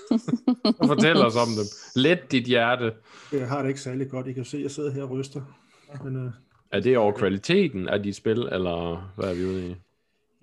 [0.88, 1.66] Fortæl os om dem.
[2.02, 2.94] Let dit hjerte.
[3.32, 4.28] Jeg har det ikke særlig godt.
[4.28, 5.42] I kan se, jeg sidder her og ryster.
[6.04, 6.32] Men, øh,
[6.72, 9.76] Er det over kvaliteten af dit spil, eller hvad er vi ude i?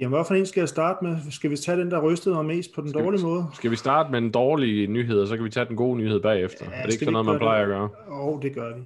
[0.01, 1.17] Jamen, hvad for en skal jeg starte med?
[1.31, 3.47] Skal vi tage den, der rystede mig mest på den Skal vi- dårlige måde?
[3.55, 6.21] Skal vi starte med en dårlig nyhed, og så kan vi tage den gode nyhed
[6.21, 6.65] bagefter?
[6.71, 7.73] Ja, er det ikke sådan vi noget, man plejer det?
[7.75, 7.91] at gøre?
[8.09, 8.83] Og det gør vi.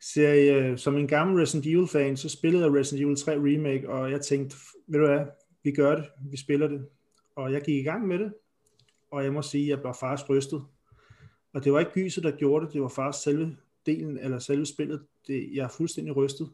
[0.00, 3.90] Så jeg, øh, som en gammel Resident Evil-fan, så spillede jeg Resident Evil 3 Remake,
[3.90, 4.56] og jeg tænkte,
[4.88, 5.20] ved du hvad,
[5.64, 6.86] vi gør det, vi spiller det.
[7.36, 8.32] Og jeg gik i gang med det,
[9.12, 10.62] og jeg må sige, at jeg blev faktisk rystet.
[11.54, 14.66] Og det var ikke gyset, der gjorde det, det var faktisk selve delen, eller selve
[14.66, 16.48] spillet, det, jeg er fuldstændig rystet.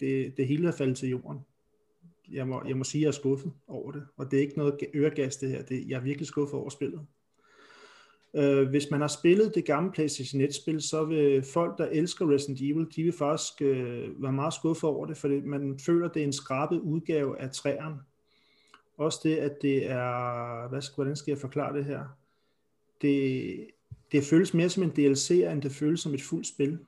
[0.00, 1.38] Det, det hele er faldet til jorden.
[2.32, 4.58] Jeg må, jeg må sige, at jeg er skuffet over det, og det er ikke
[4.58, 7.00] noget øregas det her, det, jeg er virkelig skuffet over spillet.
[8.34, 12.60] Øh, hvis man har spillet det gamle PlayStation 1-spil, så vil folk, der elsker Resident
[12.60, 16.26] Evil, de vil faktisk øh, være meget skuffet over det, fordi man føler, det er
[16.26, 17.98] en skrabet udgave af træerne.
[18.96, 22.04] Også det, at det er, hvad skal, hvordan skal jeg forklare det her?
[23.02, 23.66] Det,
[24.12, 26.78] det føles mere som en DLC, end det føles som et fuldt spil.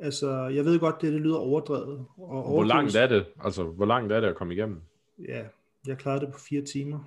[0.00, 2.04] Altså, jeg ved godt, det, det lyder overdrevet.
[2.18, 3.24] Og Hvor langt er det?
[3.44, 4.80] Altså, hvor langt er det at komme igennem?
[5.28, 5.42] Ja,
[5.86, 6.98] jeg klarede det på fire timer.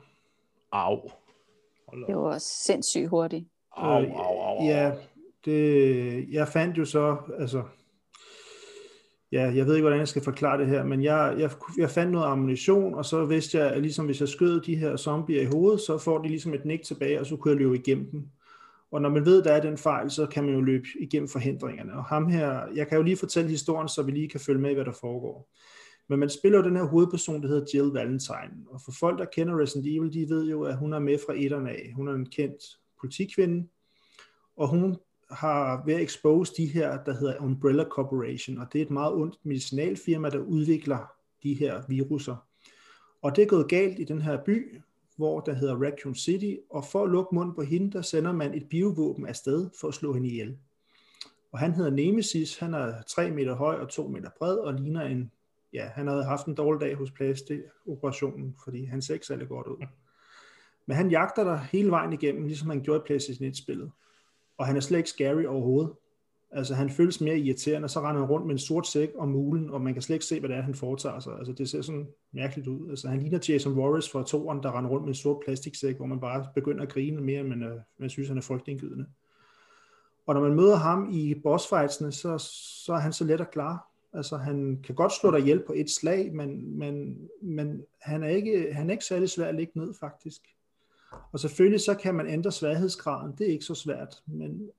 [0.71, 1.09] Au.
[2.07, 3.45] Det var sindssygt hurtigt.
[3.77, 4.63] Au, Øh, au, au, au.
[4.65, 4.91] Ja,
[5.45, 7.63] det, jeg fandt jo så, altså,
[9.31, 12.11] ja, jeg ved ikke, hvordan jeg skal forklare det her, men jeg, jeg, jeg fandt
[12.11, 15.45] noget ammunition, og så vidste jeg, at ligesom hvis jeg skød de her zombier i
[15.45, 18.27] hovedet, så får de ligesom et nik tilbage, og så kunne jeg løbe igennem dem.
[18.91, 21.93] Og når man ved, der er den fejl, så kan man jo løbe igennem forhindringerne.
[21.93, 24.71] Og ham her, jeg kan jo lige fortælle historien, så vi lige kan følge med
[24.71, 25.49] i, hvad der foregår.
[26.09, 28.65] Men man spiller jo den her hovedperson, der hedder Jill Valentine.
[28.67, 31.33] Og for folk, der kender Resident Evil, de ved jo, at hun er med fra
[31.35, 31.93] etterne af.
[31.95, 32.63] Hun er en kendt
[32.99, 33.67] politikvinde,
[34.57, 34.97] og hun
[35.31, 39.13] har ved at expose de her, der hedder Umbrella Corporation, og det er et meget
[39.13, 41.11] ondt medicinalfirma, der udvikler
[41.43, 42.35] de her viruser.
[43.21, 44.81] Og det er gået galt i den her by,
[45.17, 48.53] hvor der hedder Raccoon City, og for at lukke munden på hende, der sender man
[48.53, 50.57] et biovåben afsted for at slå hende ihjel.
[51.51, 55.01] Og han hedder Nemesis, han er 3 meter høj og 2 meter bred, og ligner
[55.01, 55.31] en,
[55.73, 59.67] ja, han havde haft en dårlig dag hos plastikoperationen, fordi han ser ikke særlig godt
[59.67, 59.85] ud.
[60.85, 63.91] Men han jagter dig hele vejen igennem, ligesom han gjorde i PlayStation 1-spillet.
[64.57, 65.93] Og han er slet ikke scary overhovedet.
[66.51, 69.69] Altså han føles mere irriterende, så render han rundt med en sort sæk og mulen,
[69.69, 71.33] og man kan slet ikke se, hvad det er, han foretager sig.
[71.37, 72.89] Altså det ser sådan mærkeligt ud.
[72.89, 76.05] Altså han ligner Jason Warris fra toren, der render rundt med en sort plastiksæk, hvor
[76.05, 79.05] man bare begynder at grine mere, men øh, man synes, han er frygtindgydende.
[80.25, 82.37] Og når man møder ham i bossfightsene, så,
[82.85, 83.79] så er han så let at klare.
[84.13, 88.27] Altså han kan godt slå dig ihjel på et slag, men, men, men han, er
[88.27, 90.41] ikke, han er ikke særlig svær at ligge ned faktisk.
[91.31, 94.69] Og selvfølgelig så kan man ændre sværhedsgraden, det er ikke så svært, men,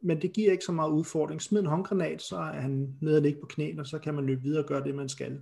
[0.00, 1.42] men det giver ikke så meget udfordring.
[1.42, 4.26] Smid en håndgranat, så er han nede og ligge på knæene, og så kan man
[4.26, 5.40] løbe videre og gøre det, man skal.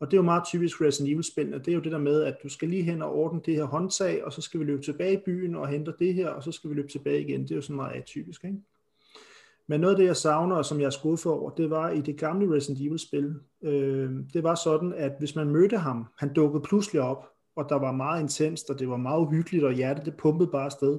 [0.00, 2.22] Og det er jo meget typisk Resident Evil-spil, og det er jo det der med,
[2.22, 4.82] at du skal lige hen og ordne det her håndtag, og så skal vi løbe
[4.82, 7.42] tilbage i byen og hente det her, og så skal vi løbe tilbage igen.
[7.42, 8.58] Det er jo sådan meget atypisk, ikke?
[9.66, 12.00] Men noget af det, jeg savner, og som jeg er skuffet over, det var i
[12.00, 13.34] det gamle Resident Evil-spil.
[13.62, 17.74] Øh, det var sådan, at hvis man mødte ham, han dukkede pludselig op, og der
[17.74, 20.98] var meget intenst, og det var meget uhyggeligt, og hjertet det pumpede bare afsted,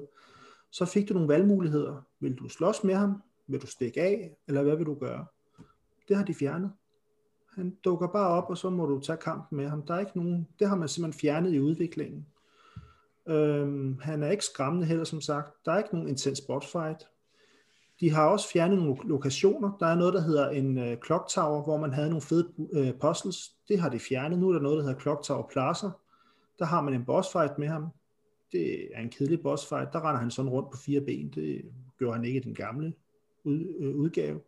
[0.72, 2.06] så fik du nogle valgmuligheder.
[2.26, 3.22] Vil du slås med ham?
[3.48, 4.38] Vil du stikke af?
[4.48, 5.26] Eller hvad vil du gøre?
[6.08, 6.72] Det har de fjernet.
[7.56, 9.82] Han dukker bare op, og så må du tage kampen med ham.
[9.82, 12.26] Der er ikke nogen, det har man simpelthen fjernet i udviklingen.
[13.28, 15.66] Øhm, han er ikke skræmmende heller, som sagt.
[15.66, 17.08] Der er ikke nogen intens botfight.
[18.00, 19.78] De har også fjernet nogle lokationer.
[19.80, 22.94] Der er noget, der hedder en øh, clock tower, hvor man havde nogle fede øh,
[23.02, 23.52] puzzles.
[23.68, 24.40] Det har de fjernet.
[24.40, 25.88] Nu er der noget, der hedder clock tower plaza.
[26.60, 27.88] Der har man en boss fight med ham.
[28.52, 29.94] det er en kedelig boss fight.
[29.94, 31.30] Der render han sådan rundt på fire ben.
[31.30, 31.62] Det
[32.00, 32.94] gjorde han ikke i den gamle
[33.44, 34.42] ud, øh, udgave.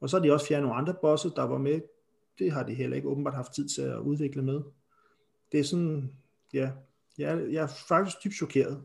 [0.00, 1.80] Og så har de også fjernet nogle andre bosser, der var med.
[2.38, 4.60] Det har de heller ikke åbenbart haft tid til at udvikle med.
[5.52, 6.12] Det er sådan,
[6.52, 6.70] ja,
[7.18, 8.82] jeg er, jeg er faktisk dybt chokeret.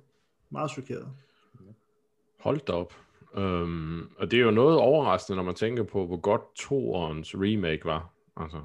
[0.50, 1.08] Meget chokeret.
[2.40, 2.94] Hold da op.
[3.36, 7.86] Øhm, og det er jo noget overraskende, når man tænker på, hvor godt toerens remake
[7.86, 8.13] var.
[8.38, 8.62] Altså.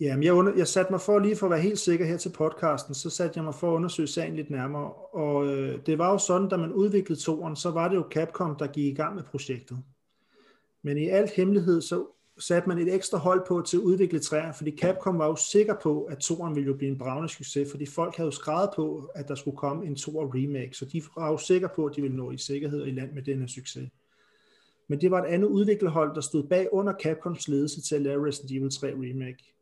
[0.00, 2.30] Jamen, jeg, under, jeg satte mig for lige for at være helt sikker her til
[2.30, 4.92] podcasten, så satte jeg mig for at undersøge sagen lidt nærmere.
[4.92, 8.56] Og øh, det var jo sådan, da man udviklede toren, så var det jo Capcom,
[8.56, 9.78] der gik i gang med projektet.
[10.82, 12.06] Men i alt hemmelighed, så
[12.38, 15.74] satte man et ekstra hold på til at udvikle træer, fordi Capcom var jo sikker
[15.82, 19.10] på, at toren ville jo blive en bravende succes, fordi folk havde jo skrevet på,
[19.14, 22.02] at der skulle komme en Tor remake, så de var jo sikre på, at de
[22.02, 23.90] ville nå i sikkerhed i land med denne succes.
[24.88, 28.26] Men det var et andet udviklerhold, der stod bag under Capcoms ledelse til at lave
[28.26, 29.54] Resident Evil 3 remake.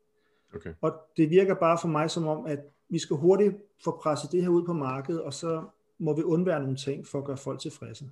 [0.55, 0.73] Okay.
[0.81, 2.59] Og det virker bare for mig som om, at
[2.89, 5.63] vi skal hurtigt få presset det her ud på markedet, og så
[5.97, 8.05] må vi undvære nogle ting for at gøre folk tilfredse.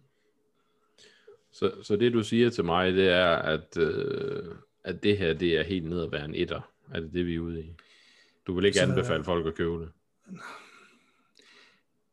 [1.52, 5.60] Så, så det du siger til mig, det er, at, øh, at det her, det
[5.60, 6.72] er helt ned at være en etter.
[6.94, 7.74] Er det det, vi er ude i?
[8.48, 9.90] Du vil ikke Så- anbefale folk at købe det?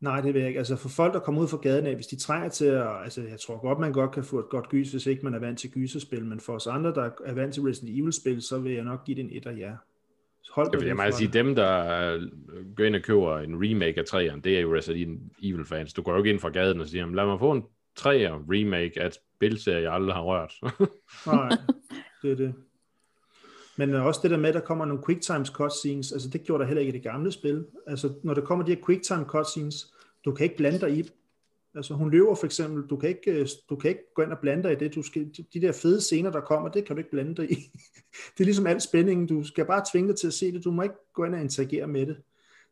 [0.00, 0.58] Nej, det vil jeg ikke.
[0.58, 3.22] Altså for folk, der kommer ud fra gaden af, hvis de trænger til at, altså
[3.22, 5.58] jeg tror godt, man godt kan få et godt gys, hvis ikke man er vant
[5.58, 8.84] til gyserspil, men for os andre, der er vant til Resident Evil-spil, så vil jeg
[8.84, 9.72] nok give det en etter, ja.
[10.50, 12.22] Hold Jeg jeg meget fra sige, dem der øh,
[12.76, 15.92] går ind og køber en remake af 3'eren, det er jo Resident Evil fans.
[15.92, 17.62] Du går jo ikke ind fra gaden og siger, "Jamen, lad mig få en
[18.00, 20.54] 3'er remake af et spilserie, jeg aldrig har rørt.
[21.26, 21.48] Nej,
[22.22, 22.54] det er det.
[23.76, 26.66] Men også det der med, at der kommer nogle quicktime cutscenes, altså det gjorde der
[26.66, 27.66] heller ikke i det gamle spil.
[27.86, 29.92] Altså når der kommer de her quicktime cutscenes,
[30.24, 31.08] du kan ikke blande dig i.
[31.74, 34.38] Altså hun løber for eksempel, du kan ikke, øh, du kan ikke gå ind og
[34.38, 34.94] blande dig i det.
[34.94, 37.54] Du skal, de der fede scener, der kommer, det kan du ikke blande dig i.
[38.38, 39.26] Det er ligesom al spændingen.
[39.26, 40.64] Du skal bare tvinge dig til at se det.
[40.64, 42.16] Du må ikke gå ind og interagere med det.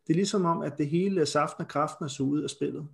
[0.06, 2.88] Det er ligesom om, at det hele saften og kraften er så ud af spillet.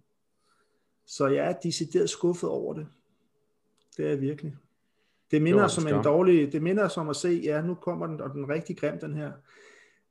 [1.07, 2.87] Så jeg er decideret skuffet over det.
[3.97, 4.57] Det er jeg virkelig.
[5.31, 8.21] Det minder en som en dårlig, det minder som at se, ja, nu kommer den,
[8.21, 9.33] og den er rigtig grim, den her.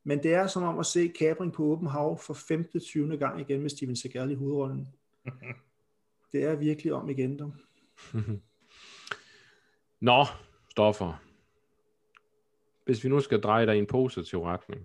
[0.03, 2.79] Men det er som om at se Kabring på åben hav for 15.
[2.79, 3.17] 20.
[3.17, 4.87] gang igen med Steven Seagal i hovedrollen.
[6.31, 7.53] Det er virkelig om igen, dog.
[9.99, 10.25] Nå,
[10.69, 11.23] stoffer.
[12.85, 14.81] Hvis vi nu skal dreje dig i en positiv retning,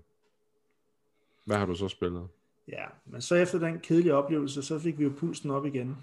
[1.44, 2.28] hvad har du så spillet?
[2.68, 5.96] Ja, men så efter den kedelige oplevelse, så fik vi jo pulsen op igen.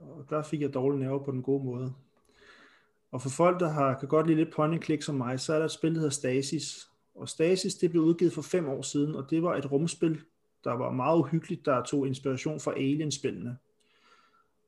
[0.00, 1.92] Og der fik jeg dårlige nerver på den gode måde.
[3.10, 5.58] Og for folk, der har, kan godt lide lidt point click som mig, så er
[5.58, 6.88] der et spil, der hedder Stasis.
[7.14, 10.20] Og Stasis, det blev udgivet for fem år siden, og det var et rumspil,
[10.64, 13.56] der var meget uhyggeligt, der tog inspiration fra Alien-spillene.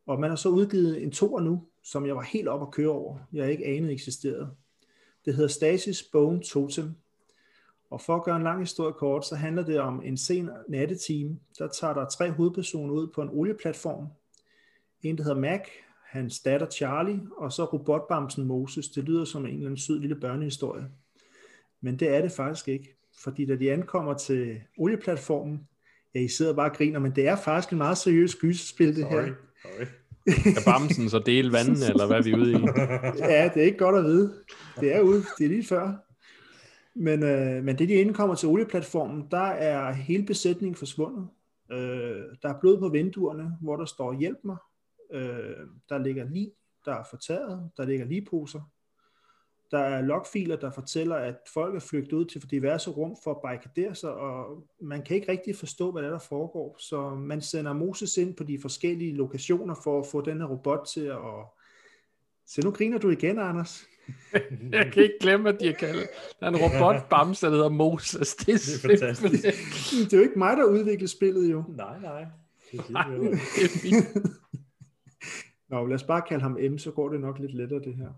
[0.07, 2.89] Og man har så udgivet en toer nu, som jeg var helt op at køre
[2.89, 3.19] over.
[3.33, 4.51] Jeg ikke anede eksisterede.
[5.25, 6.95] Det hedder Stasis Bone Totem.
[7.91, 11.39] Og for at gøre en lang historie kort, så handler det om en sen nattetime.
[11.59, 14.07] Der tager der tre hovedpersoner ud på en olieplatform.
[15.03, 15.61] En, der hedder Mac,
[16.07, 18.89] hans datter Charlie, og så robotbamsen Moses.
[18.89, 20.89] Det lyder som en eller anden sød lille børnehistorie.
[21.81, 22.97] Men det er det faktisk ikke.
[23.19, 25.69] Fordi da de ankommer til olieplatformen,
[26.15, 29.07] ja, I sidder bare og griner, men det er faktisk en meget seriøs gyserspil, det
[29.07, 29.35] her.
[29.63, 29.87] Sorry.
[30.27, 32.55] Kan Bamsen så dele vandene, eller hvad er vi ude i?
[33.33, 34.35] Ja, det er ikke godt at vide.
[34.81, 35.93] Det er ude, det er lige før.
[36.95, 41.29] Men, øh, men det de indkommer til olieplatformen, der er hele besætningen forsvundet.
[41.73, 44.57] Øh, der er blod på vinduerne, hvor der står hjælp mig.
[45.13, 46.53] Øh, der ligger lige,
[46.85, 48.72] der er fortaget, der ligger ligeposer.
[49.73, 53.41] Der er logfiler, der fortæller, at folk er flygtet ud til diverse rum for at
[53.43, 56.77] barrikadere sig, og man kan ikke rigtig forstå, hvad der, er, der foregår.
[56.79, 60.87] Så man sender Moses ind på de forskellige lokationer for at få den her robot
[60.95, 61.19] til at...
[62.47, 63.85] Så nu griner du igen, Anders.
[64.73, 66.09] Jeg kan ikke glemme, at de har kaldt.
[66.41, 68.35] Der er en robotbamse, der hedder Moses.
[68.35, 69.43] Det er, Det er fantastisk.
[70.05, 71.65] Det er jo ikke mig, der udvikler spillet jo.
[71.69, 72.27] Nej, nej.
[72.73, 73.23] Det vi jo.
[73.31, 74.27] Det er fint.
[75.69, 78.13] Nå, lad os bare kalde ham M, så går det nok lidt lettere det her.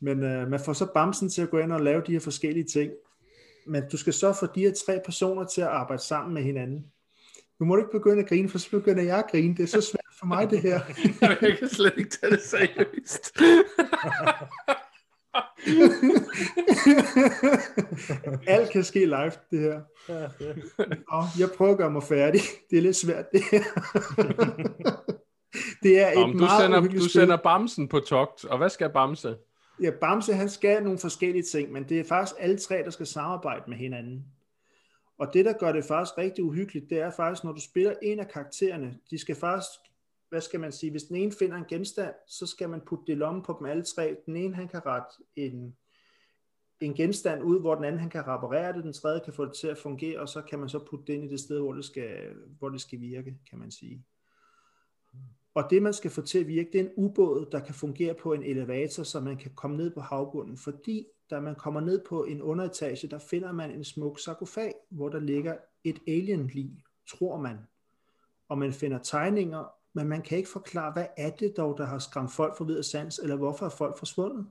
[0.00, 2.64] Men øh, man får så Bamsen til at gå ind og lave de her forskellige
[2.64, 2.92] ting.
[3.66, 6.84] Men du skal så få de her tre personer til at arbejde sammen med hinanden.
[7.60, 9.56] Nu må du ikke begynde at grine, for så begynder jeg at grine.
[9.56, 10.80] Det er så svært for mig, det her.
[11.40, 13.36] Jeg kan slet ikke tage det seriøst.
[18.46, 19.80] Alt kan ske live, det her.
[21.08, 22.40] Og jeg prøver at gøre mig færdig.
[22.70, 23.62] Det er lidt svært, det her.
[25.82, 27.10] det er et Om du meget sender, du spil.
[27.10, 29.36] sender Bamsen på togt, og hvad skal Bamse?
[29.82, 33.06] Ja, Bamse han skal nogle forskellige ting, men det er faktisk alle tre, der skal
[33.06, 34.26] samarbejde med hinanden.
[35.18, 38.20] Og det, der gør det faktisk rigtig uhyggeligt, det er faktisk, når du spiller en
[38.20, 39.80] af karaktererne, de skal faktisk,
[40.28, 43.12] hvad skal man sige, hvis den ene finder en genstand, så skal man putte det
[43.12, 44.16] i lommen på dem alle tre.
[44.26, 45.76] Den ene, han kan rette en,
[46.80, 49.54] en genstand ud, hvor den anden han kan reparere det, den tredje kan få det
[49.54, 51.72] til at fungere, og så kan man så putte det ind i det sted, hvor
[51.72, 54.04] det skal, hvor det skal virke, kan man sige.
[55.58, 58.14] Og det, man skal få til at virke, det er en ubåd, der kan fungere
[58.14, 60.56] på en elevator, så man kan komme ned på havbunden.
[60.56, 65.08] Fordi da man kommer ned på en underetage, der finder man en smuk sarkofag, hvor
[65.08, 67.56] der ligger et alien-lig, tror man.
[68.48, 71.98] Og man finder tegninger, men man kan ikke forklare, hvad er det dog, der har
[71.98, 74.46] skræmt folk for videre sans, eller hvorfor er folk forsvundet.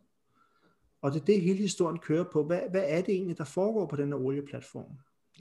[1.01, 2.43] Og det er det, hele historien kører på.
[2.43, 4.91] Hvad, hvad er det egentlig, der foregår på den her olieplatform?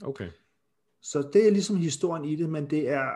[0.03, 0.29] Okay.
[1.01, 3.09] Så det er ligesom historien i det, men det er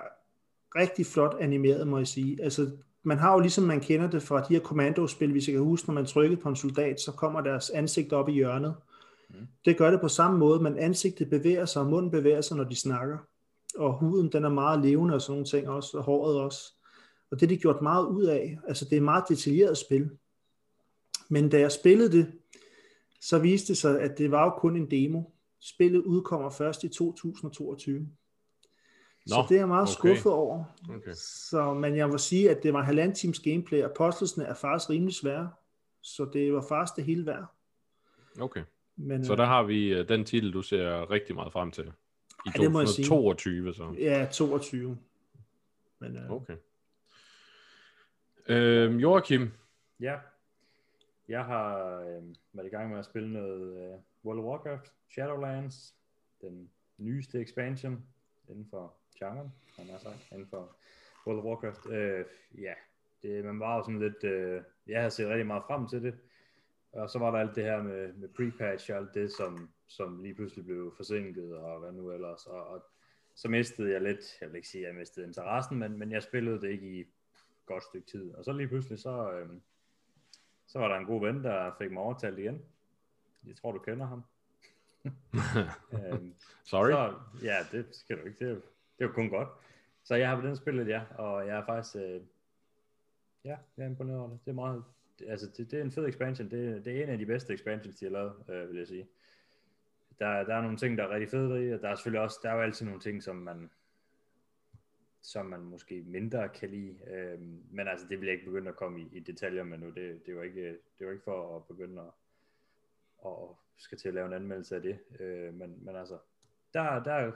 [0.76, 2.44] rigtig flot animeret, må jeg sige.
[2.44, 2.72] Altså,
[3.04, 5.88] man har jo ligesom man kender det fra de her kommandospil, hvis jeg kan huske,
[5.88, 8.76] når man trykker på en soldat, så kommer deres ansigt op i hjørnet.
[9.30, 9.36] Mm.
[9.66, 12.64] Det gør det på samme måde, men ansigtet bevæger sig, og munden bevæger sig, når
[12.64, 13.18] de snakker.
[13.76, 16.74] Og huden, den er meget levende og sådan nogle ting også, og håret også.
[17.32, 18.60] Og det er de gjort meget ud af.
[18.68, 20.10] Altså, det er et meget detaljeret spil.
[21.30, 22.32] Men da jeg spillede det,
[23.22, 25.22] så viste det sig, at det var jo kun en demo.
[25.60, 28.08] Spillet udkommer først i 2022.
[29.28, 29.94] Nå, så det er jeg meget okay.
[29.94, 30.64] skuffet over.
[30.90, 31.12] Okay.
[31.16, 34.90] Så, men jeg vil sige, at det var halvanden times gameplay, og postelsene er faktisk
[34.90, 35.52] rimelig svære.
[36.02, 37.46] Så det var faktisk det hele værd.
[38.40, 38.64] Okay.
[38.96, 41.84] Men, så der har vi uh, den titel, du ser rigtig meget frem til.
[42.46, 43.96] I ja, 2022, så.
[44.00, 44.98] Ja, 22.
[46.00, 46.32] Men, uh...
[46.32, 46.56] Okay.
[48.48, 49.52] Øhm, Joachim.
[50.00, 50.16] Ja.
[51.28, 55.96] Jeg har øh, været i gang med at spille noget øh, World of Warcraft Shadowlands,
[56.42, 58.04] den nyeste expansion
[58.50, 60.76] inden for genren, han har sagt, inden for
[61.28, 61.86] World of Warcraft.
[61.90, 62.26] Øh,
[62.62, 62.74] ja,
[63.22, 66.16] det, man var jo sådan lidt, øh, jeg havde set rigtig meget frem til det,
[66.94, 70.24] og så var der alt det her med, med pre-patch og alt det, som, som
[70.24, 72.84] lige pludselig blev forsinket, og hvad nu ellers, og, og
[73.36, 76.24] så mistede jeg lidt, jeg vil ikke sige, at jeg mistede interessen, men, men jeg
[76.24, 77.06] spillede det ikke i
[77.66, 79.50] godt stykke tid, og så lige pludselig så, øh,
[80.68, 82.62] så var der en god ven, der fik mig overtalt igen.
[83.48, 84.24] Jeg tror, du kender ham.
[85.94, 86.92] øhm, Sorry?
[86.92, 87.14] Så,
[87.44, 88.46] ja, det skal du ikke.
[88.46, 88.56] Er,
[89.02, 89.48] det er jo kun godt.
[90.04, 92.22] Så jeg har på den spillet, ja, og jeg er faktisk, øh,
[93.44, 94.40] ja, jeg er imponeret over det.
[94.46, 94.84] Det er meget,
[95.20, 96.52] det, altså det, det, er en fed expansion.
[96.52, 99.08] Det, det er en af de bedste expansions, de har lavet, øh, vil jeg sige.
[100.20, 102.40] Der, der er nogle ting, der er rigtig fede i, og der er selvfølgelig også,
[102.44, 103.70] der er jo altid nogle ting, som man,
[105.22, 106.98] som man måske mindre kan lide.
[107.08, 107.40] Øh,
[107.72, 109.90] men altså, det vil jeg ikke begynde at komme i, i detaljer med nu.
[109.90, 112.12] Det, det, var ikke, det var ikke for at begynde at,
[113.26, 115.00] at skal til at lave en anmeldelse af det.
[115.20, 116.18] Øh, men, men altså,
[116.74, 117.32] der, der,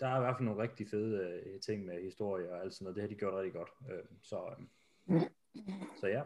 [0.00, 2.84] der er i hvert fald nogle rigtig fede øh, ting med historie og alt sådan
[2.84, 2.96] noget.
[2.96, 3.70] Det har de gjort rigtig godt.
[3.90, 4.40] Øh, så,
[5.10, 5.20] øh,
[6.00, 6.22] så ja.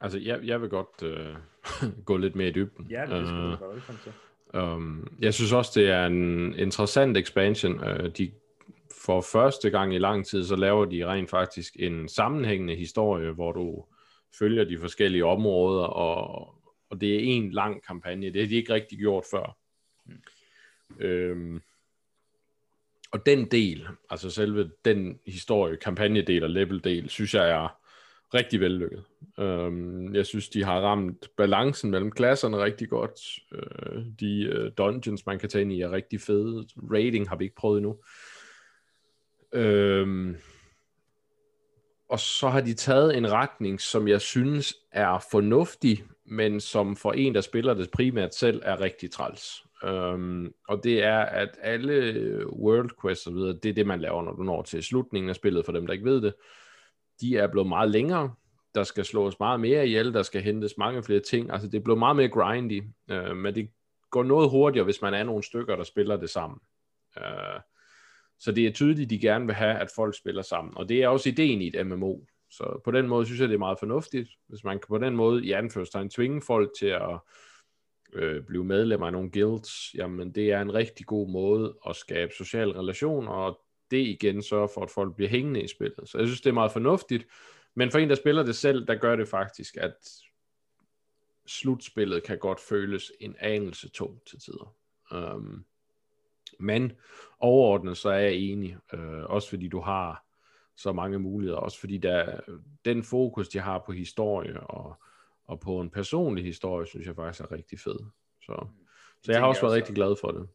[0.00, 1.36] Altså, jeg, jeg vil godt øh,
[2.08, 2.86] gå lidt mere i dybden.
[2.90, 4.12] Ja, det skal du godt velkommen til.
[4.60, 7.74] Um, jeg synes også, det er en interessant expansion.
[7.74, 8.32] Uh, de
[9.04, 13.52] for første gang i lang tid, så laver de rent faktisk en sammenhængende historie, hvor
[13.52, 13.84] du
[14.38, 16.54] følger de forskellige områder, og,
[16.90, 18.32] og det er en lang kampagne.
[18.32, 19.56] Det har de ikke rigtig gjort før.
[20.06, 20.22] Mm.
[21.00, 21.62] Øhm,
[23.14, 27.80] og den del, altså selve den historie, kampagnedel og leveldel, synes jeg er
[28.34, 29.04] rigtig vellykket.
[29.38, 33.20] Øhm, jeg synes, de har ramt balancen mellem klasserne rigtig godt.
[33.52, 36.66] Øh, de øh, dungeons, man kan tage ind i, er rigtig fede.
[36.76, 37.96] Rating har vi ikke prøvet endnu.
[39.52, 40.36] Øhm,
[42.08, 47.12] og så har de taget en retning, som jeg synes er fornuftig, men som for
[47.12, 49.64] en, der spiller det primært selv, er rigtig træls.
[49.84, 54.22] Øhm, og det er, at alle World Quests og videre, det er det, man laver,
[54.22, 56.34] når du når til slutningen af spillet, for dem, der ikke ved det.
[57.20, 58.34] De er blevet meget længere.
[58.74, 61.52] Der skal slås meget mere ihjel, der skal hentes mange flere ting.
[61.52, 63.70] Altså, det er blevet meget mere grindy, øh, men det
[64.10, 66.58] går noget hurtigere, hvis man er nogle stykker, der spiller det sammen.
[67.18, 67.60] Øh,
[68.40, 70.76] så det er tydeligt, de gerne vil have, at folk spiller sammen.
[70.76, 72.18] Og det er også ideen i et MMO.
[72.50, 75.16] Så på den måde synes jeg, det er meget fornuftigt, hvis man kan på den
[75.16, 77.18] måde i anførstegn tvinge folk til at
[78.14, 79.94] øh, blive medlemmer af nogle guilds.
[79.94, 83.60] Jamen det er en rigtig god måde at skabe sociale relationer, og
[83.90, 86.08] det igen sørger for, at folk bliver hængende i spillet.
[86.08, 87.26] Så jeg synes, det er meget fornuftigt.
[87.74, 89.94] Men for en, der spiller det selv, der gør det faktisk, at
[91.46, 94.74] slutspillet kan godt føles en anelse tung til tider.
[95.12, 95.64] Um,
[96.58, 96.92] men
[97.40, 100.24] overordnet så er jeg enig, øh, også fordi du har
[100.76, 102.40] så mange muligheder, også fordi der,
[102.84, 104.96] den fokus, de har på historie og,
[105.46, 107.98] og på en personlig historie, synes jeg faktisk er rigtig fed.
[108.42, 108.66] Så,
[109.22, 110.48] så jeg har også været også, rigtig glad for det.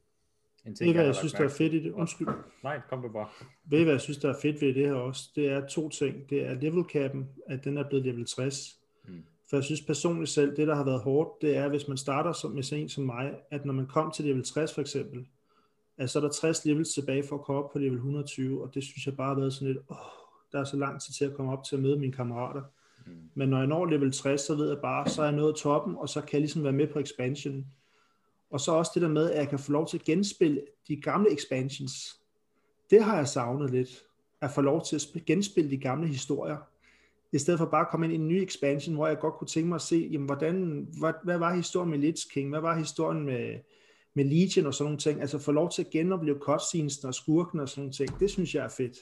[0.66, 1.92] En ting, ved hvad jeg, jeg synes, der er fedt i det?
[1.92, 2.28] Undskyld.
[2.64, 3.28] Nej, kom du bare.
[3.66, 5.30] Ved hvad jeg synes, der er fedt ved det her også?
[5.36, 6.30] Det er to ting.
[6.30, 8.80] Det er level capen, at den er blevet level 60.
[9.08, 9.24] Hmm.
[9.50, 12.34] For jeg synes personligt selv, det der har været hårdt, det er, hvis man starter
[12.34, 15.28] som, med sådan en som mig, at når man kom til level 60 for eksempel,
[15.98, 18.74] at så er der 60 levels tilbage for at komme op på level 120, og
[18.74, 19.98] det synes jeg bare har været sådan lidt, åh,
[20.52, 22.62] der er så lang tid til at komme op til at møde mine kammerater.
[23.10, 23.30] Mm.
[23.36, 25.96] Men når jeg når level 60, så ved jeg bare, så er jeg nået toppen,
[25.98, 27.66] og så kan jeg ligesom være med på expansion.
[28.52, 31.02] Og så også det der med, at jeg kan få lov til at genspille de
[31.02, 32.20] gamle expansions.
[32.90, 34.04] Det har jeg savnet lidt.
[34.42, 36.58] At få lov til at genspille de gamle historier.
[37.32, 39.48] I stedet for bare at komme ind i en ny expansion, hvor jeg godt kunne
[39.48, 42.50] tænke mig at se, jamen, hvordan, hvad, hvad var historien med Lich King?
[42.50, 43.60] Hvad var historien med,
[44.14, 45.22] med Legion og sådan nogle ting?
[45.22, 48.20] Altså få lov til at genopleve cutscenes og skurken og sådan nogle ting.
[48.20, 48.98] Det synes jeg er fedt.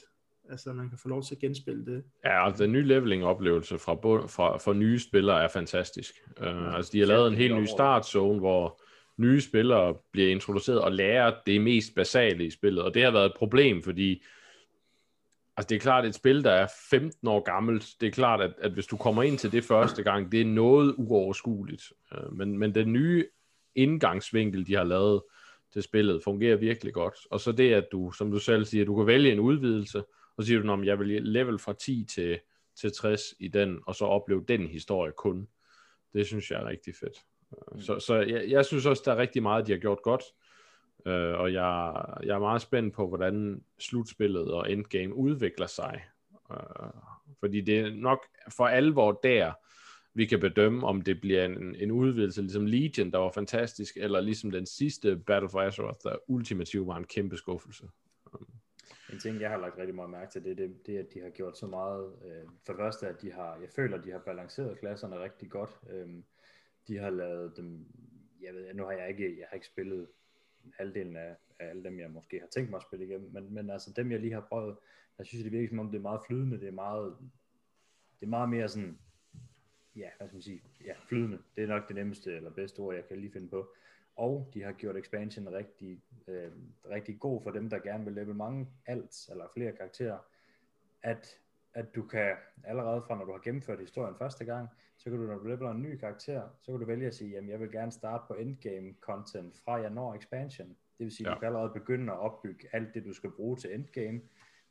[0.50, 2.04] Altså, man kan få lov til at genspille det.
[2.24, 3.94] Ja, altså den nye leveling-oplevelse fra,
[4.26, 6.14] fra, fra nye spillere er fantastisk.
[6.40, 8.82] Uh, altså, de har lavet en helt ny startzone, hvor
[9.16, 13.26] nye spillere bliver introduceret og lærer det mest basale i spillet, og det har været
[13.26, 14.24] et problem, fordi
[15.56, 17.88] altså det er klart et spil, der er 15 år gammelt.
[18.00, 20.44] Det er klart, at, at hvis du kommer ind til det første gang, det er
[20.44, 21.92] noget uoverskueligt.
[22.12, 23.26] Uh, men, men den nye
[23.74, 25.22] indgangsvinkel, de har lavet
[25.72, 27.14] til spillet, fungerer virkelig godt.
[27.30, 30.02] Og så det, at du, som du selv siger, du kan vælge en udvidelse,
[30.38, 32.40] så siger du, at jeg vil level fra 10 til,
[32.80, 35.48] til 60 i den, og så opleve den historie kun.
[36.14, 37.18] Det synes jeg er rigtig fedt.
[37.72, 37.80] Mm.
[37.80, 40.22] Så, så jeg, jeg synes også, der er rigtig meget, de har gjort godt.
[41.06, 46.04] Uh, og jeg, jeg er meget spændt på, hvordan slutspillet og endgame udvikler sig.
[46.50, 47.00] Uh,
[47.40, 48.26] fordi det er nok
[48.56, 49.52] for alvor der,
[50.14, 54.20] vi kan bedømme, om det bliver en, en udvidelse, ligesom Legion, der var fantastisk, eller
[54.20, 57.84] ligesom den sidste Battle for Azeroth, der ultimativt var en kæmpe skuffelse.
[59.12, 61.20] En ting, jeg har lagt rigtig meget mærke til, det er, det, det, at de
[61.20, 62.12] har gjort så meget.
[62.24, 65.50] Øh, for det første, at de har, jeg føler, at de har balanceret klasserne rigtig
[65.50, 65.80] godt.
[65.90, 66.08] Øh,
[66.88, 67.86] de har lavet dem,
[68.40, 70.08] jeg ved, nu har jeg ikke, jeg har ikke spillet
[70.74, 73.70] halvdelen af, af alle dem, jeg måske har tænkt mig at spille igennem, men, men
[73.70, 74.76] altså dem, jeg lige har prøvet,
[75.18, 77.16] jeg synes, det virker som om, det er meget flydende, det er meget,
[78.20, 78.98] det er meget mere sådan,
[79.96, 81.38] ja, hvad skal man sige, ja, flydende.
[81.56, 83.74] Det er nok det nemmeste eller bedste ord, jeg kan lige finde på
[84.18, 86.50] og de har gjort expansion rigtig, øh,
[86.90, 90.18] rigtig god for dem, der gerne vil level mange alt, eller flere karakterer,
[91.02, 91.38] at,
[91.74, 95.26] at du kan allerede fra, når du har gennemført historien første gang, så kan du,
[95.26, 97.72] når du leveler en ny karakter, så kan du vælge at sige, jamen jeg vil
[97.72, 100.68] gerne starte på endgame content fra jeg når expansion.
[100.68, 101.34] Det vil sige, ja.
[101.34, 104.20] du kan allerede begynde at opbygge alt det, du skal bruge til endgame.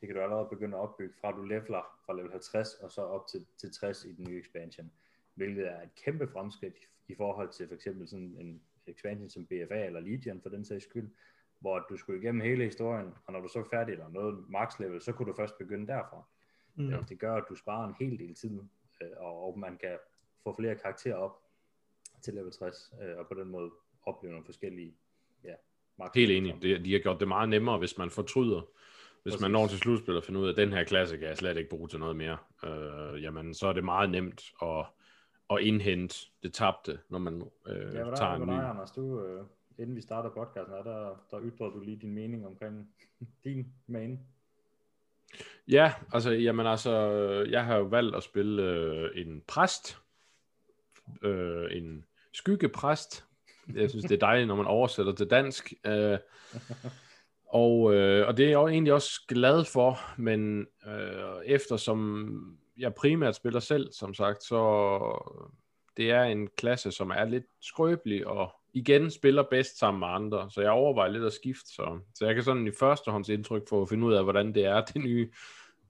[0.01, 3.01] Det kan du allerede begynde at opbygge fra du leveler fra level 50 og så
[3.01, 4.91] op til, til 60 i den nye expansion.
[5.35, 6.77] Hvilket er et kæmpe fremskridt
[7.07, 10.83] i forhold til for eksempel sådan en expansion som BFA eller Legion for den sags
[10.83, 11.09] skyld,
[11.59, 14.79] hvor du skulle igennem hele historien, og når du så er færdig eller noget max
[14.79, 16.23] level, så kunne du først begynde derfra.
[16.75, 16.89] Mm.
[16.89, 18.59] Ja, det gør, at du sparer en hel del tid,
[19.01, 19.97] øh, og, og man kan
[20.43, 21.41] få flere karakterer op
[22.21, 23.71] til level 60, øh, og på den måde
[24.05, 24.95] opleve nogle forskellige
[25.43, 25.53] ja,
[25.97, 26.61] max Helt enig.
[26.61, 28.61] De, de har gjort det meget nemmere, hvis man fortryder.
[29.23, 29.41] Hvis Præcis.
[29.41, 31.57] man når til slutspil og finder ud af, at den her klasse kan jeg slet
[31.57, 34.85] ikke bruge til noget mere, øh, jamen så er det meget nemt at
[35.49, 38.51] at indhente det tabte, når man øh, ja, tager en ny.
[38.51, 39.43] Ja, Anders, du, øh,
[39.77, 42.89] inden vi starter podcasten, er der, der ytrede du lige din mening omkring
[43.43, 44.19] din main.
[45.67, 46.91] Ja, altså, jamen altså,
[47.49, 49.97] jeg har jo valgt at spille øh, en præst,
[51.23, 53.25] øh, en skyggepræst.
[53.73, 55.73] Jeg synes, det er dejligt, når man oversætter til dansk.
[55.85, 56.17] Øh,
[57.47, 63.35] og, øh, og det er jeg egentlig også glad for, men øh, eftersom jeg primært
[63.35, 65.49] spiller selv, som sagt, så øh,
[65.97, 70.51] det er en klasse, som er lidt skrøbelig, og igen spiller bedst sammen med andre,
[70.51, 73.81] så jeg overvejer lidt at skifte, så, så jeg kan sådan i førstehånds indtryk få
[73.81, 75.31] at finde ud af, hvordan det er det nye,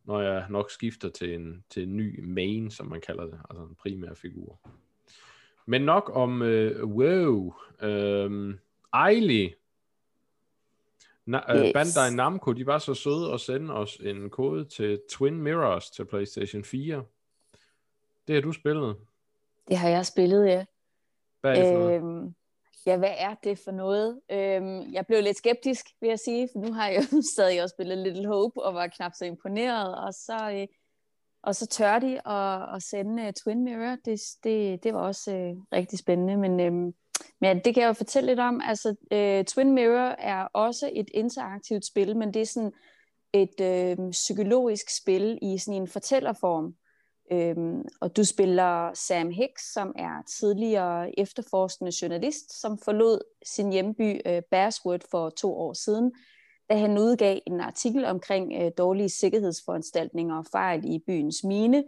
[0.03, 3.63] når jeg nok skifter til en, til en ny main, som man kalder det, altså
[3.63, 4.59] en primær figur.
[5.65, 7.53] Men nok om øh, WoW.
[7.81, 8.55] Øh,
[8.93, 9.53] Ejli,
[11.27, 11.73] Na- øh, yes.
[11.73, 16.05] Bandai Namco, de var så søde at sende os en kode til Twin Mirrors til
[16.05, 17.03] PlayStation 4.
[18.27, 18.97] Det har du spillet.
[19.67, 20.65] Det har jeg spillet, ja.
[21.41, 22.33] Hvad er det for øhm, noget?
[22.85, 24.21] Ja, hvad er det for noget?
[24.31, 27.73] Øhm, jeg blev lidt skeptisk, vil jeg sige, for nu har jeg jo stadig også
[27.73, 30.67] spillet Little Hope, og var knap så imponeret, og så, øh,
[31.43, 33.97] og så tør de at, at sende uh, Twin Mirror.
[34.05, 36.93] Det, det, det var også øh, rigtig spændende, men øh,
[37.41, 38.61] men det kan jeg jo fortælle lidt om.
[38.63, 42.71] Altså, øh, Twin Mirror er også et interaktivt spil, men det er sådan
[43.33, 46.75] et øh, psykologisk spil i sådan en fortællerform.
[47.31, 54.21] Øhm, og du spiller Sam Hicks, som er tidligere efterforskende journalist, som forlod sin hjemby
[54.25, 56.11] øh, Basswood for to år siden,
[56.69, 61.83] da han udgav en artikel omkring øh, dårlige sikkerhedsforanstaltninger og fejl i byens mine,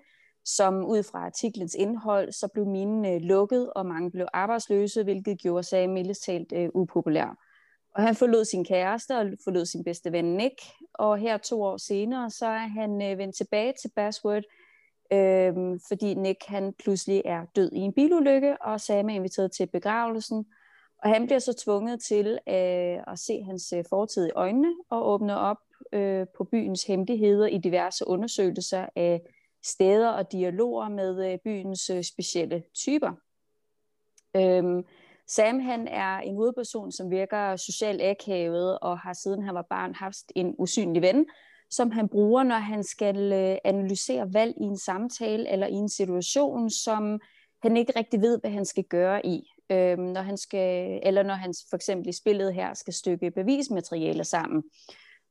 [0.45, 5.39] som ud fra artiklens indhold, så blev minen øh, lukket, og mange blev arbejdsløse, hvilket
[5.39, 7.37] gjorde sagen mildest talt øh, upopulær.
[7.95, 10.55] Og han forlod sin kæreste og forlod sin bedste ven Nick,
[10.93, 14.41] og her to år senere, så er han øh, vendt tilbage til Basswood,
[15.13, 15.53] øh,
[15.87, 20.45] fordi Nick han pludselig er død i en bilulykke, og Sam er inviteret til begravelsen.
[21.03, 25.09] Og han bliver så tvunget til øh, at se hans øh, fortid i øjnene og
[25.09, 25.57] åbne op
[25.93, 29.21] øh, på byens hemmeligheder i diverse undersøgelser af
[29.63, 33.11] steder og dialoger med øh, byens øh, specielle typer.
[34.35, 34.83] Øhm,
[35.27, 39.95] Sam han er en hovedperson, som virker socialt akavet og har siden han var barn
[39.95, 41.25] haft en usynlig ven,
[41.69, 45.89] som han bruger, når han skal øh, analysere valg i en samtale eller i en
[45.89, 47.19] situation, som
[47.61, 49.51] han ikke rigtig ved, hvad han skal gøre i.
[49.71, 54.23] Øhm, når han skal, eller når han for eksempel i spillet her skal stykke bevismateriale
[54.23, 54.63] sammen.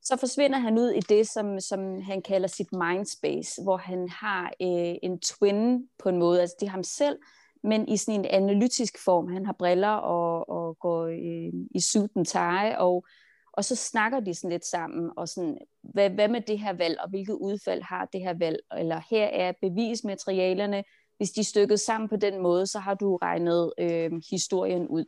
[0.09, 4.45] Så forsvinder han ud i det, som, som han kalder sit mindspace, hvor han har
[4.61, 6.41] øh, en twin på en måde.
[6.41, 7.19] Altså det er ham selv,
[7.63, 9.27] men i sådan en analytisk form.
[9.27, 13.05] Han har briller og, og går i, i suit and tie, og,
[13.53, 16.99] og så snakker de sådan lidt sammen, og sådan, hvad, hvad med det her valg,
[16.99, 20.83] og hvilket udfald har det her valg, eller her er bevismaterialerne,
[21.17, 25.05] hvis de er stykket sammen på den måde, så har du regnet øh, historien ud.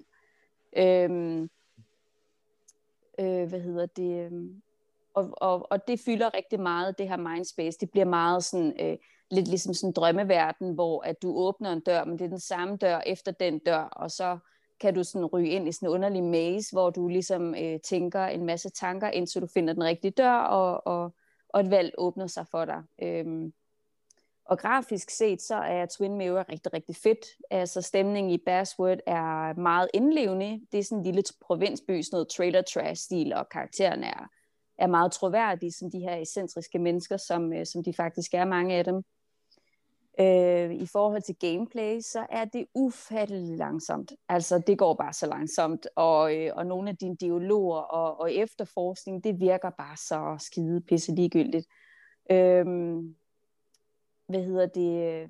[0.77, 1.41] Øh,
[3.19, 4.25] øh, hvad hedder det?
[4.25, 4.61] Øhm,
[5.14, 7.78] og, og, og det fylder rigtig meget, det her mindspace.
[7.80, 8.97] Det bliver meget sådan, øh,
[9.32, 12.39] lidt ligesom sådan en drømmeverden, hvor at du åbner en dør, men det er den
[12.39, 14.38] samme dør efter den dør, og så
[14.80, 18.26] kan du sådan ryge ind i sådan en underlig maze, hvor du ligesom øh, tænker
[18.26, 21.14] en masse tanker, indtil du finder den rigtige dør, og, og,
[21.49, 22.84] og et valg åbner sig for dig.
[23.01, 23.53] Øhm,
[24.45, 27.26] og grafisk set, så er Twin Mirror rigtig, rigtig fedt.
[27.49, 30.62] Altså stemningen i Basswood er meget indlevende.
[30.72, 34.30] Det er sådan en lille provinsby, sådan noget trailer trash stil, og karaktererne er,
[34.82, 38.75] er meget troværdige, som de her ekscentriske mennesker, som, øh, som de faktisk er, mange
[38.75, 39.03] af dem.
[40.19, 44.11] Øh, I forhold til gameplay, så er det ufatteligt langsomt.
[44.29, 48.34] Altså, det går bare så langsomt, og, øh, og nogle af dine dialoger og, og
[48.34, 51.67] efterforskning, det virker bare så skide pisse ligegyldigt.
[52.32, 52.65] Øh,
[54.27, 55.29] hvad hedder det?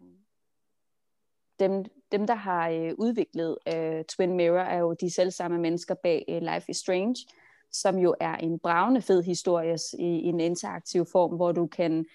[1.59, 5.95] Dem, dem der har øh, udviklet øh, Twin Mirror, er jo de selv samme mennesker
[6.03, 7.15] bag øh, Life is Strange,
[7.71, 12.05] som jo er en bravende fed historie i, i en interaktiv form, hvor du kan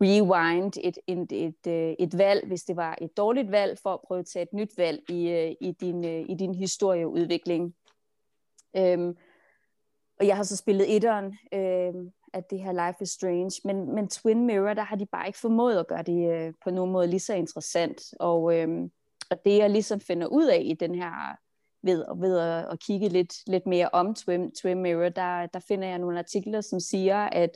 [0.00, 4.00] rewind et, et, et, et, et valg, hvis det var et dårligt valg, for at
[4.06, 7.74] prøve at tage et nyt valg i, øh, i, din, øh, i din historieudvikling.
[8.76, 9.16] Øhm,
[10.20, 14.08] og jeg har så spillet etteren øhm, af det her Life is Strange, men, men
[14.08, 17.06] Twin Mirror, der har de bare ikke formået at gøre det øh, på nogen måde
[17.06, 18.02] lige så interessant.
[18.20, 18.90] Og, øhm,
[19.30, 21.36] og det jeg ligesom finder ud af i den her
[21.86, 25.88] ved, ved at, at kigge lidt, lidt mere om Twin, Twin Mirror, der, der finder
[25.88, 27.50] jeg nogle artikler, som siger, at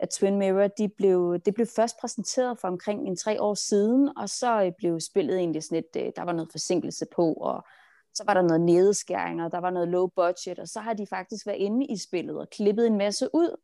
[0.00, 4.18] at Twin Mirror, de blev, det blev først præsenteret for omkring en tre år siden,
[4.18, 7.64] og så øh, blev spillet egentlig sådan et, øh, der var noget forsinkelse på, og
[8.14, 11.06] så var der noget nedskæring, og der var noget low budget, og så har de
[11.06, 13.56] faktisk været inde i spillet og klippet en masse ud.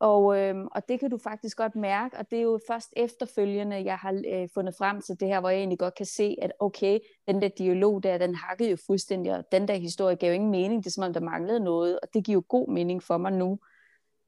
[0.00, 3.84] Og, øh, og det kan du faktisk godt mærke, og det er jo først efterfølgende,
[3.84, 6.52] jeg har øh, fundet frem til det her, hvor jeg egentlig godt kan se, at
[6.60, 6.98] okay,
[7.28, 10.50] den der dialog der, den hakkede jo fuldstændig, og den der historie gav jo ingen
[10.50, 13.18] mening, det er som om der manglede noget, og det giver jo god mening for
[13.18, 13.58] mig nu.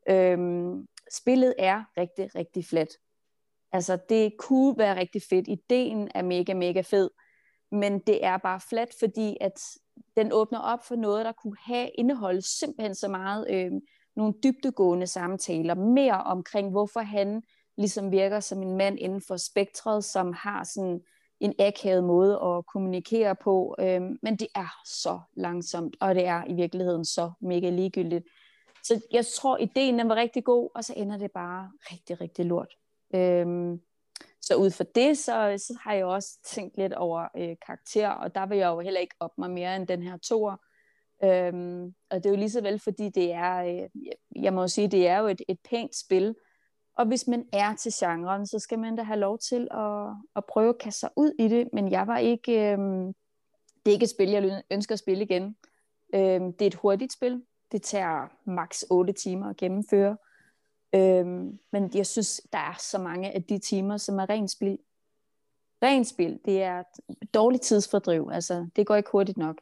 [0.08, 2.88] Øhm, spillet er rigtig, rigtig flat.
[3.72, 5.48] Altså, det kunne være rigtig fedt.
[5.48, 7.10] Ideen er mega, mega fed.
[7.70, 9.60] Men det er bare flat, fordi at
[10.16, 13.72] den åbner op for noget, der kunne have indeholdt simpelthen så meget øh,
[14.16, 15.74] nogle dybtegående samtaler.
[15.74, 17.42] Mere omkring, hvorfor han
[17.76, 21.00] ligesom virker som en mand inden for spektret, som har sådan
[21.40, 23.76] en akavet måde at kommunikere på.
[23.78, 28.24] øhm, men det er så langsomt, og det er i virkeligheden så mega ligegyldigt.
[28.82, 32.46] Så jeg tror, ideen den var rigtig god, og så ender det bare rigtig, rigtig
[32.46, 32.74] lort.
[33.14, 33.80] Øhm,
[34.40, 38.34] så ud fra det, så, så har jeg også tænkt lidt over øh, karakter, og
[38.34, 40.56] der vil jeg jo heller ikke op mig mere end den her toer.
[41.24, 43.88] Øhm, og det er jo lige så vel, fordi det er, øh,
[44.42, 46.34] jeg må jo sige, det er jo et, et pænt spil,
[46.96, 50.06] og hvis man er til genren, så skal man da have lov til at,
[50.36, 52.78] at prøve at kaste sig ud i det, men jeg var ikke, øh,
[53.84, 55.56] det er ikke et spil, jeg ønsker at spille igen.
[56.14, 57.42] Øh, det er et hurtigt spil,
[57.72, 60.16] det tager maks 8 timer at gennemføre.
[60.94, 64.78] Øhm, men jeg synes, der er så mange af de timer, som er ren spil.
[65.82, 66.82] Ren spil, det er
[67.34, 68.30] dårligt tidsfordriv.
[68.32, 69.60] Altså, det går ikke hurtigt nok.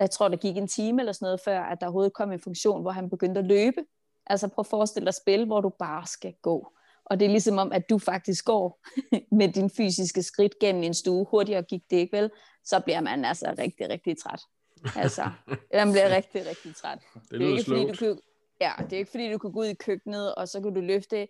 [0.00, 2.40] Jeg tror, der gik en time eller sådan noget, før at der overhovedet kom en
[2.40, 3.84] funktion, hvor han begyndte at løbe.
[4.26, 6.72] Altså prøv at forestille dig spil, hvor du bare skal gå.
[7.04, 8.80] Og det er ligesom om, at du faktisk går
[9.38, 11.26] med din fysiske skridt gennem en stue.
[11.30, 12.30] Hurtigere gik det ikke vel,
[12.64, 14.40] så bliver man altså rigtig, rigtig træt.
[14.96, 15.22] Altså,
[15.74, 16.98] man bliver rigtig, rigtig træt.
[17.14, 18.18] Det, det er ikke, fordi, du kan,
[18.60, 20.80] ja, det er ikke fordi, du kan gå ud i køkkenet, og så kan du
[20.80, 21.20] løfte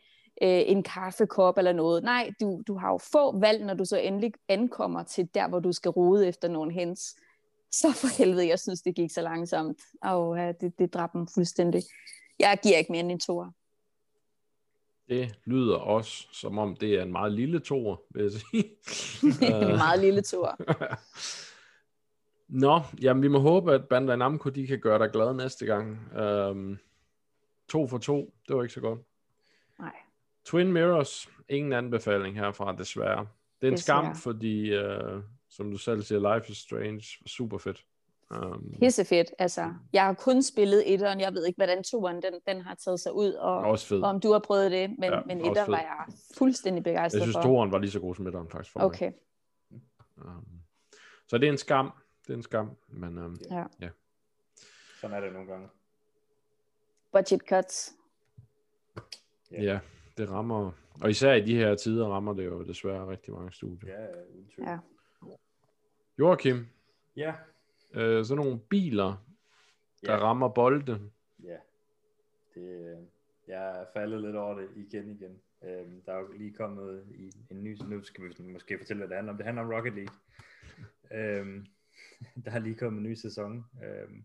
[0.43, 2.03] øh, en kaffekop eller noget.
[2.03, 5.61] Nej, du, du har jo få valg, når du så endelig ankommer til der, hvor
[5.61, 7.17] du skal rode efter nogle hens.
[7.73, 9.79] Så for helvede, jeg synes, det gik så langsomt.
[10.03, 11.83] Og ja, det, det dræbte dem fuldstændig.
[12.39, 13.51] Jeg giver ikke mere end en toer.
[15.09, 18.65] Det lyder også, som om det er en meget lille toer, vil jeg sige.
[19.63, 20.55] en meget lille toer.
[22.49, 26.17] Nå, jamen vi må håbe, at Bandai Namco, de kan gøre dig glad næste gang.
[26.23, 26.79] Um,
[27.69, 29.01] to for to, det var ikke så godt.
[29.79, 29.93] Nej.
[30.45, 33.27] Twin Mirrors, ingen anbefaling herfra, desværre.
[33.61, 34.05] Det er en Desværre.
[34.05, 35.23] skam, fordi, uh,
[35.61, 37.85] som du selv siger, Life is Strange, super fedt.
[38.31, 39.31] Um, Pissefedt.
[39.39, 41.21] Altså, jeg har kun spillet etteren.
[41.21, 44.03] Jeg ved ikke, hvordan toeren den, den har taget sig ud, og, også fed.
[44.03, 44.91] og om du har prøvet det.
[44.91, 46.05] Men, Ja, ja, men etteren var jeg
[46.39, 47.43] fuldstændig Jeg begejstret synes, for.
[47.43, 48.73] toeren var lige så god som etteren, faktisk.
[48.73, 48.87] For mig.
[48.87, 49.13] Okay,
[50.17, 50.45] Um,
[51.29, 51.93] så det er en skam.
[52.27, 52.71] Det er en skam.
[52.89, 53.65] Men um, ja.
[55.01, 55.69] Sådan er det nogle gange.
[57.13, 57.93] Budget cuts.
[59.53, 59.63] Ja.
[59.63, 59.79] ja,
[60.17, 60.71] det rammer...
[61.01, 63.95] Og især i de her tider rammer det jo desværre rigtig mange studier.
[64.01, 64.71] Ja.
[64.71, 64.79] Ja.
[66.21, 66.67] Joachim,
[67.17, 67.35] Ja.
[67.95, 69.27] øh, sådan nogle biler,
[70.07, 70.19] der Ja.
[70.19, 71.11] rammer bolde.
[71.45, 71.57] Ja.
[72.55, 72.99] Det, øh,
[73.49, 75.41] jeg er faldet lidt over det igen igen.
[75.65, 79.09] Øhm, der er jo lige kommet i en ny, nu skal vi måske fortælle, hvad
[79.09, 79.37] det handler om.
[79.37, 80.15] Det handler om Rocket League.
[81.13, 81.67] Øhm,
[82.45, 83.65] der er lige kommet en ny sæson.
[83.85, 84.25] Øhm,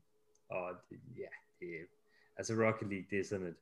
[0.50, 1.28] og det, ja,
[1.60, 1.88] det,
[2.36, 3.56] altså Rocket League, det er sådan et,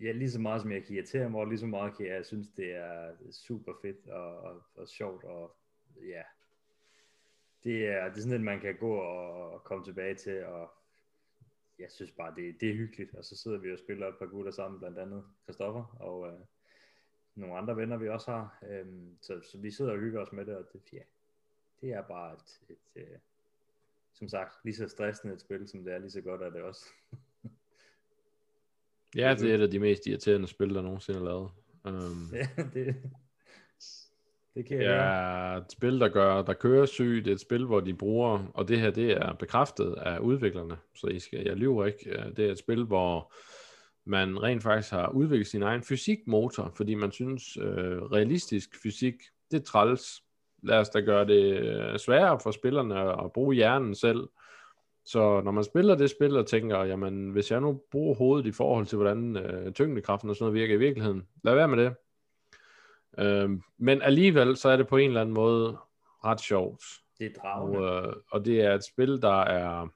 [0.00, 2.26] ja, lige så meget som jeg kan irritere mig over, lige så meget kan jeg
[2.26, 5.56] synes, det er super fedt og, og, og sjovt, og
[6.08, 6.22] ja,
[7.64, 10.70] det er, det er sådan et, man kan gå og, komme tilbage til, og
[11.78, 14.26] jeg synes bare, det, det er hyggeligt, og så sidder vi og spiller et par
[14.26, 16.40] gutter sammen, blandt andet Christoffer, og øh,
[17.34, 20.46] nogle andre venner, vi også har, øhm, så, så vi sidder og hygger os med
[20.46, 21.02] det, og det, ja,
[21.80, 23.20] det er bare et, et, et,
[24.12, 26.62] som sagt, lige så stressende et spil, som det er, lige så godt er det
[26.62, 26.86] også.
[29.16, 31.50] Ja, det er et af de mest irriterende spil, der nogensinde er lavet.
[31.84, 33.10] Um, ja, det,
[34.54, 37.24] det kan Det jeg er et spil, der gør, der kører sygt.
[37.24, 40.76] Det er et spil, hvor de bruger, og det her, det er bekræftet af udviklerne,
[40.94, 42.32] så I skal, jeg lyver ikke.
[42.36, 43.32] Det er et spil, hvor
[44.06, 49.14] man rent faktisk har udviklet sin egen fysikmotor, fordi man synes, øh, realistisk fysik,
[49.50, 50.22] det er træls.
[50.62, 54.28] Lad os da gøre det øh, sværere for spillerne at bruge hjernen selv.
[55.04, 58.52] Så når man spiller det spil og tænker, jamen hvis jeg nu bruger hovedet i
[58.52, 61.94] forhold til, hvordan øh, tyngdekraften og sådan noget virker i virkeligheden, lad være med det.
[63.18, 65.78] Øhm, men alligevel, så er det på en eller anden måde
[66.24, 66.82] ret sjovt.
[67.18, 68.08] Det er Og, dragende.
[68.08, 69.88] øh, og det er et spil, der er...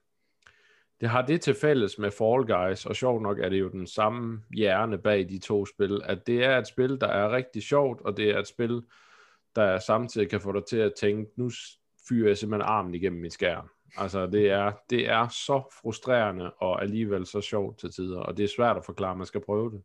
[1.00, 3.86] Det har det til fælles med Fall Guys, og sjovt nok er det jo den
[3.86, 8.00] samme hjerne bag de to spil, at det er et spil, der er rigtig sjovt,
[8.00, 8.82] og det er et spil,
[9.56, 11.50] der samtidig kan få dig til at tænke, nu
[12.08, 13.70] fyrer jeg simpelthen armen igennem min skærm.
[13.96, 18.44] Altså, det er, det er så frustrerende, og alligevel så sjovt til tider, og det
[18.44, 19.82] er svært at forklare, man skal prøve det.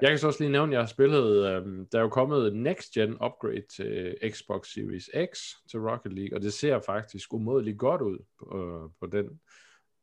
[0.00, 2.56] Jeg kan så også lige nævne, at jeg har spillet, øhm, der er jo kommet
[2.56, 5.38] next gen upgrade til Xbox Series X
[5.70, 9.40] til Rocket League, og det ser faktisk umådeligt godt ud på, øh, på den.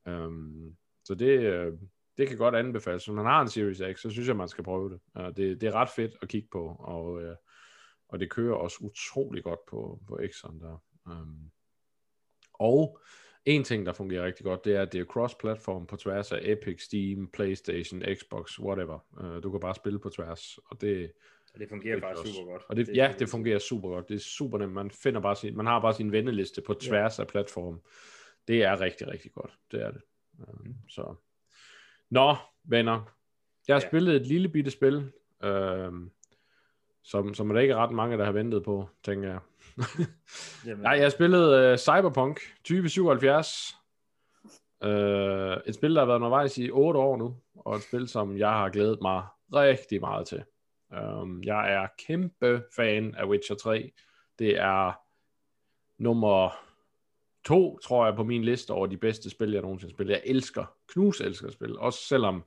[0.07, 0.75] Øhm,
[1.05, 1.73] så det, øh,
[2.17, 3.05] det kan godt anbefales.
[3.05, 4.99] Hvis man har en Series X, så synes jeg, man skal prøve det.
[5.17, 7.35] Øh, det, det er ret fedt at kigge på, og, øh,
[8.09, 10.83] og det kører også utrolig godt på, på X'eren der.
[11.09, 11.51] Øhm,
[12.53, 12.99] og
[13.49, 16.39] en ting, der fungerer rigtig godt, det er, at det er cross-platform på tværs af
[16.43, 18.99] Epic, Steam, Playstation, Xbox, whatever.
[19.23, 21.11] Uh, du kan bare spille på tværs, og det,
[21.53, 22.63] Og det fungerer det faktisk også- super godt.
[22.69, 24.09] og det, det ja, det fungerer super godt.
[24.09, 24.73] Det er super nemt.
[24.73, 27.79] Man finder bare sin, man har bare sin venneliste på tværs af platformen.
[28.47, 29.57] Det er rigtig, rigtig godt.
[29.71, 30.01] Det er det.
[30.47, 31.15] Um, så.
[32.09, 33.15] Nå, venner.
[33.67, 33.87] Jeg har Ja.
[33.89, 35.11] spillet et lille bitte spil,
[35.43, 36.11] øhm,
[37.03, 39.39] som, som der ikke er ret mange, der har ventet på, tænker jeg.
[40.65, 43.75] Jamen, Nej, jeg har spillet uh, Cyberpunk 2077.
[44.85, 48.07] Uh, øh, et spil, der har været undervejs i 8 år nu, og et spil,
[48.07, 49.23] som jeg har glædet mig
[49.53, 50.43] rigtig meget til.
[51.21, 53.91] Um, jeg er kæmpe fan af Witcher 3.
[54.39, 54.93] Det er
[55.97, 56.49] nummer
[57.45, 60.13] to, tror jeg, på min liste over de bedste spil, jeg nogensinde har spillet.
[60.13, 62.43] Jeg elsker, knus elsker at spille, også selvom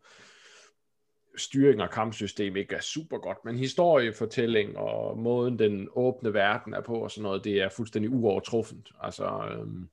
[1.37, 6.81] styring og kampsystem ikke er super godt, men historiefortælling og måden den åbne verden er
[6.81, 8.93] på og sådan noget, det er fuldstændig uovertruffent.
[9.01, 9.89] Altså, øhm,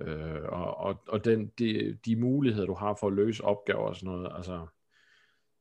[0.00, 3.96] øh, og, og, og den, de, de muligheder, du har for at løse opgaver og
[3.96, 4.66] sådan noget, altså,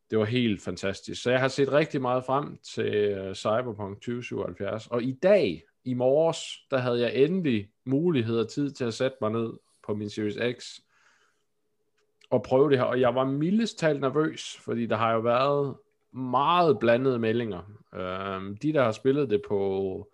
[0.10, 1.22] det var helt fantastisk.
[1.22, 5.94] Så jeg har set rigtig meget frem til øh, Cyberpunk 2077, og i dag, i
[5.94, 6.40] morges,
[6.72, 9.54] der havde jeg endelig mulighed og tid til at sætte mig ned
[9.88, 10.80] på min Series X
[12.30, 15.76] og prøve det her, og jeg var mildest talt nervøs, fordi der har jo været
[16.14, 17.62] meget blandede meldinger.
[17.96, 20.12] Øhm, de, der har spillet det på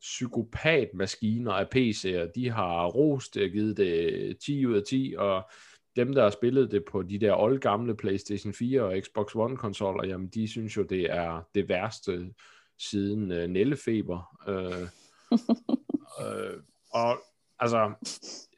[0.00, 5.50] psykopatmaskiner af PC'er, de har rost det og givet det 10 ud af 10, og
[5.96, 10.06] dem, der har spillet det på de der oldgamle PlayStation 4 og Xbox One konsoller,
[10.06, 12.34] jamen de synes jo, det er det værste
[12.78, 14.38] siden uh, Nellefeber.
[14.48, 14.88] Øh,
[16.26, 17.16] øh, og
[17.58, 17.92] altså,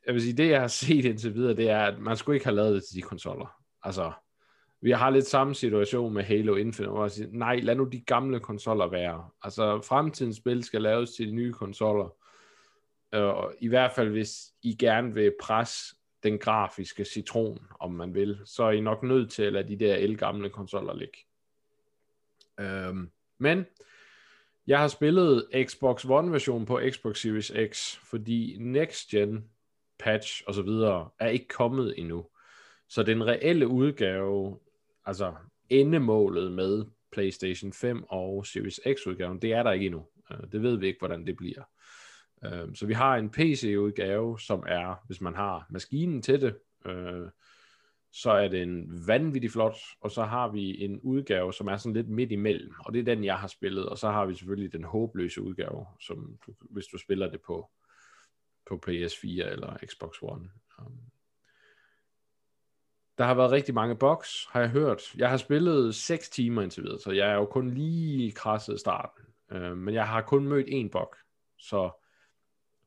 [0.06, 2.46] jeg vil sige, det jeg har set indtil videre, det er, at man skulle ikke
[2.46, 3.56] have lavet det til de konsoller.
[3.82, 4.12] Altså,
[4.80, 8.00] vi har lidt samme situation med Halo Infinite, hvor jeg siger, nej, lad nu de
[8.00, 9.28] gamle konsoller være.
[9.42, 12.16] Altså, fremtidens spil skal laves til de nye konsoller.
[13.14, 18.14] Øh, og i hvert fald, hvis I gerne vil presse den grafiske citron, om man
[18.14, 21.18] vil, så er I nok nødt til at lade de der elgamle konsoller ligge.
[22.60, 23.66] Øhm, men
[24.66, 29.50] jeg har spillet Xbox One version på Xbox Series X, fordi Next Gen
[30.04, 32.26] patch og så videre, er ikke kommet endnu.
[32.88, 34.58] Så den reelle udgave,
[35.06, 35.34] altså
[35.68, 40.06] endemålet med PlayStation 5 og Series X udgaven, det er der ikke endnu.
[40.32, 41.62] Øh, det ved vi ikke, hvordan det bliver.
[42.44, 46.54] Øh, så vi har en PC-udgave, som er, hvis man har maskinen til det,
[46.86, 47.28] øh,
[48.12, 52.08] så er den vanvittigt flot, og så har vi en udgave, som er sådan lidt
[52.08, 54.84] midt imellem, og det er den, jeg har spillet, og så har vi selvfølgelig den
[54.84, 57.70] håbløse udgave, som du, hvis du spiller det på,
[58.70, 60.50] på PS4 eller Xbox One.
[60.78, 61.00] Um,
[63.18, 65.14] der har været rigtig mange bugs, har jeg hørt.
[65.16, 69.24] Jeg har spillet 6 timer indtil videre, så jeg er jo kun lige krasset starten.
[69.54, 71.14] Uh, men jeg har kun mødt en bug,
[71.58, 71.90] så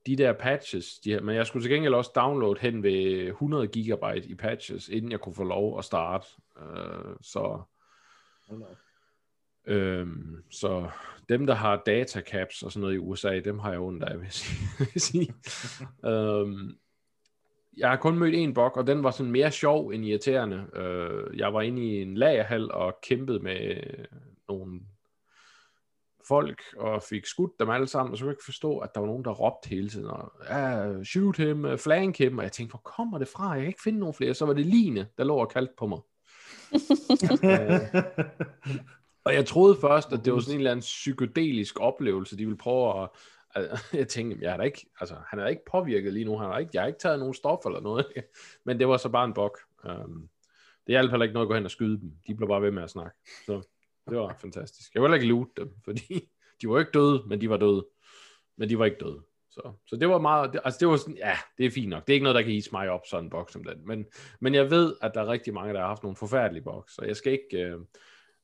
[0.06, 3.68] de der patches, de her, men jeg skulle til gengæld også downloade hen ved 100
[3.68, 6.28] gigabyte i patches, inden jeg kunne få lov at starte.
[6.56, 7.62] Uh, så,
[9.68, 10.90] øhm, så
[11.30, 14.20] dem, der har data caps og sådan noget i USA, dem har jeg ondt af,
[14.20, 14.30] vil
[14.94, 15.34] jeg sige.
[16.12, 16.78] øhm,
[17.78, 20.66] jeg har kun mødt en bug, og den var sådan mere sjov end irriterende.
[20.76, 23.84] Uh, jeg var inde i en lagerhal og kæmpede med
[24.50, 24.80] nogle
[26.28, 29.00] folk og fik skudt dem alle sammen, og så kunne jeg ikke forstå, at der
[29.00, 32.72] var nogen, der råbte hele tiden, og, ja, shoot him, flank him, og jeg tænkte,
[32.72, 33.52] hvor kommer det fra?
[33.52, 34.34] Jeg kan ikke finde nogen flere.
[34.34, 36.00] Så var det Line, der lå og kaldte på mig.
[37.52, 38.04] øh,
[39.26, 42.58] og jeg troede først, at det var sådan en eller anden psykedelisk oplevelse, de ville
[42.58, 43.10] prøve at,
[44.00, 46.60] jeg tænkte, jeg er da ikke, altså, han er ikke påvirket lige nu, han har
[46.60, 48.06] ikke, jeg har ikke taget nogen stof eller noget,
[48.66, 49.60] men det var så bare en bok.
[49.84, 50.30] Um,
[50.88, 52.72] det hjalp heller ikke noget at gå hen og skyde dem, de blev bare ved
[52.72, 53.18] med at snakke.
[53.46, 53.62] Så
[54.10, 54.94] det var fantastisk.
[54.94, 56.30] Jeg ville ikke loot dem, fordi
[56.62, 57.86] de var ikke døde, men de var døde.
[58.58, 59.22] Men de var ikke døde.
[59.50, 62.08] Så, så det var meget, det, altså det var sådan, ja, det er fint nok.
[62.08, 63.88] Det er ikke noget, der kan hisse mig op, sådan en boks som den.
[63.88, 64.06] Men,
[64.40, 67.02] men jeg ved, at der er rigtig mange, der har haft nogle forfærdelige boks, så
[67.06, 67.80] jeg skal ikke, øh,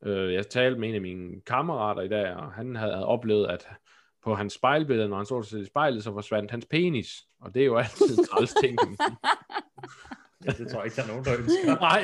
[0.06, 3.68] øh, jeg talte med en af mine kammerater i dag, og han havde oplevet, at
[4.24, 7.24] på hans spejlbillede, når han så sig i spejlet, så forsvandt hans penis.
[7.42, 8.78] Og det er jo altid en træls ting.
[10.46, 11.80] Ja, det tror jeg ikke, der er nogen, der ønsker.
[11.90, 12.02] Nej,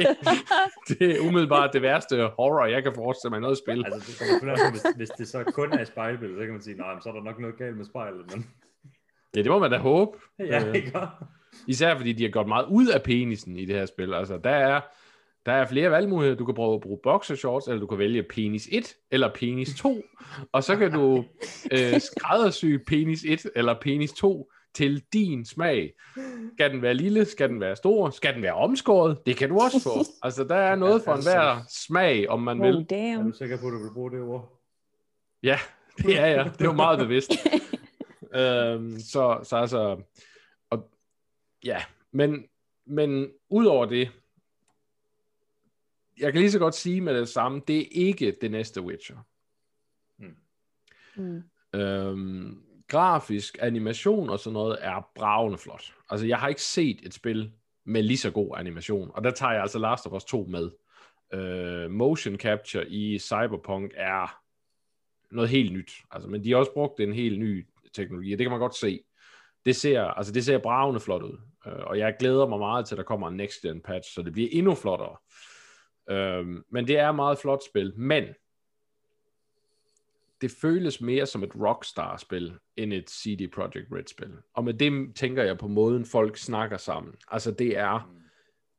[0.90, 3.86] det er umiddelbart det værste horror, jeg kan forestille mig noget spil.
[3.86, 6.78] Altså, det kommer hvis, hvis det så kun er et spejlbillede, så kan man sige,
[6.78, 8.36] nej, så er der nok noget galt med spejlet.
[8.36, 8.46] Men...
[9.36, 10.18] Ja, det må man da håbe.
[10.40, 11.00] Ja, ikke?
[11.68, 14.14] Især fordi de har gået meget ud af penisen i det her spil.
[14.14, 14.82] Altså, der er,
[15.46, 16.38] der er flere valgmuligheder.
[16.38, 20.02] Du kan prøve at bruge boxershorts, eller du kan vælge penis 1 eller penis 2.
[20.52, 21.26] Og så kan du
[21.74, 25.94] øh, skræddersy penis 1 eller penis 2 til din smag.
[26.54, 27.26] Skal den være lille?
[27.26, 28.10] Skal den være stor?
[28.10, 29.18] Skal den være omskåret?
[29.26, 30.04] Det kan du også få.
[30.26, 32.76] Altså, der er noget for enhver smag, om man vil.
[32.76, 33.28] Oh, damn.
[33.28, 34.62] Er du sikker på, at du vil bruge det ord?
[35.44, 35.60] Ja,
[35.98, 36.52] det er jeg.
[36.54, 37.32] Det er jo meget bevidst.
[38.40, 39.98] øhm, så, så altså,
[40.70, 40.90] og,
[41.66, 41.82] ja,
[42.12, 42.44] men,
[42.88, 44.12] men udover det,
[46.20, 49.18] jeg kan lige så godt sige med det samme, det er ikke det næste Witcher.
[50.20, 50.36] Mm.
[51.16, 51.44] Mm.
[51.80, 55.94] Øhm, grafisk animation og sådan noget er bravende flot.
[56.10, 57.52] Altså, jeg har ikke set et spil
[57.86, 60.72] med lige så god animation, og der tager jeg altså Last of Us 2 med.
[61.36, 64.42] Uh, motion capture i Cyberpunk er
[65.32, 65.92] noget helt nyt.
[66.12, 68.76] Altså, men de har også brugt en helt ny teknologi, og det kan man godt
[68.76, 69.00] se.
[69.66, 72.96] Det ser, altså, det ser bravende flot ud, uh, og jeg glæder mig meget til,
[72.96, 75.18] at der kommer en next gen patch, så det bliver endnu flottere.
[76.10, 78.24] Øhm, men det er et meget flot spil, men
[80.42, 84.34] det føles mere som et Rockstar-spil, end et CD Projekt Red-spil.
[84.54, 87.14] Og med det tænker jeg på måden, folk snakker sammen.
[87.28, 88.12] Altså det er,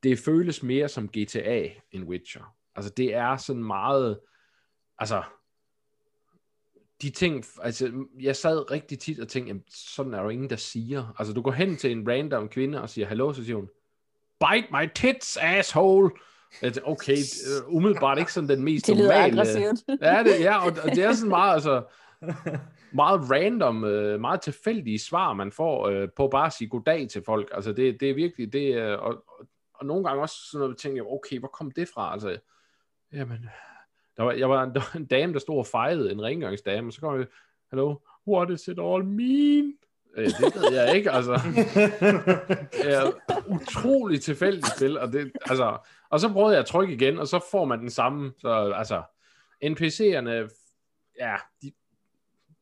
[0.03, 2.57] det føles mere som GTA end Witcher.
[2.75, 4.21] Altså det er sådan meget,
[4.99, 5.23] altså
[7.03, 10.57] de ting, altså jeg sad rigtig tit og tænkte, jamen, sådan er der ingen, der
[10.57, 11.15] siger.
[11.19, 13.69] Altså du går hen til en random kvinde og siger, hallo, så siger hun,
[14.41, 16.11] bite my tits, asshole.
[16.63, 19.33] At, okay, øh, umiddelbart ikke sådan den mest det normale.
[19.33, 19.83] aggressivt.
[20.03, 21.83] ja, det, ja, og, og det er sådan meget, altså,
[22.93, 27.23] meget random, øh, meget tilfældige svar, man får øh, på bare at sige goddag til
[27.27, 27.51] folk.
[27.55, 30.79] Altså, det, det er virkelig, det er, og, og, og nogle gange også sådan noget,
[30.79, 32.13] tænker jeg, okay, hvor kom det fra?
[32.13, 32.39] Altså,
[33.13, 33.49] jamen,
[34.17, 36.93] der var, jeg var, der var en dame, der stod og fejede, en rengøringsdame, og
[36.93, 37.27] så kom jeg,
[37.71, 37.97] hello,
[38.29, 39.75] what does it all mean?
[40.17, 41.41] Øh, det ved jeg ikke, altså.
[42.91, 43.03] Ja,
[43.47, 45.79] utroligt tilfældigt spil, og, det, altså,
[46.11, 49.03] og så prøvede jeg at trykke igen, og så får man den samme, så altså,
[49.65, 50.51] NPC'erne,
[51.19, 51.73] ja, de,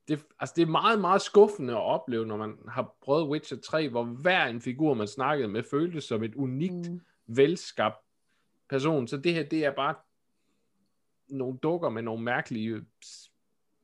[0.09, 3.89] det, altså det er meget, meget skuffende at opleve, når man har prøvet Witcher 3,
[3.89, 7.01] hvor hver en figur, man snakkede med, føltes som et unikt, mm.
[7.27, 7.97] velskabt
[8.69, 9.09] person.
[9.09, 9.95] Så det her, det er bare
[11.29, 12.85] nogle dukker med nogle mærkelige,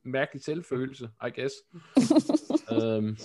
[0.03, 1.55] mærkelige selvfølelse, I guess.
[2.71, 3.17] um,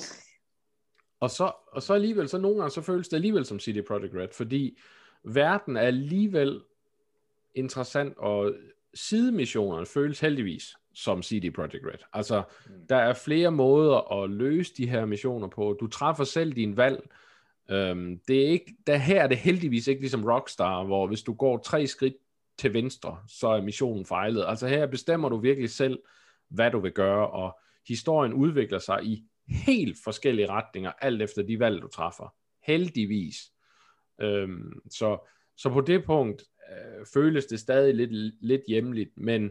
[1.24, 4.14] og så, og så alligevel, så nogle gange, så føles det alligevel som CD Projekt
[4.14, 4.78] Red, fordi
[5.26, 6.60] verden er alligevel
[7.54, 8.54] interessant, og
[8.94, 11.98] sidemissionerne føles heldigvis som CD Projekt Red.
[12.12, 12.86] Altså, mm.
[12.88, 15.76] der er flere måder at løse de her missioner på.
[15.80, 17.08] Du træffer selv din valg.
[17.70, 21.32] Øhm, det er ikke, der her er det heldigvis ikke ligesom Rockstar, hvor hvis du
[21.32, 22.14] går tre skridt
[22.58, 24.44] til venstre, så er missionen fejlet.
[24.48, 25.98] Altså her bestemmer du virkelig selv,
[26.48, 27.58] hvad du vil gøre, og
[27.88, 32.34] historien udvikler sig i helt forskellige retninger, alt efter de valg, du træffer.
[32.62, 33.36] Heldigvis.
[34.18, 38.12] Øhm, så, så på det punkt øh, føles det stadig lidt,
[38.44, 39.50] lidt hjemligt, men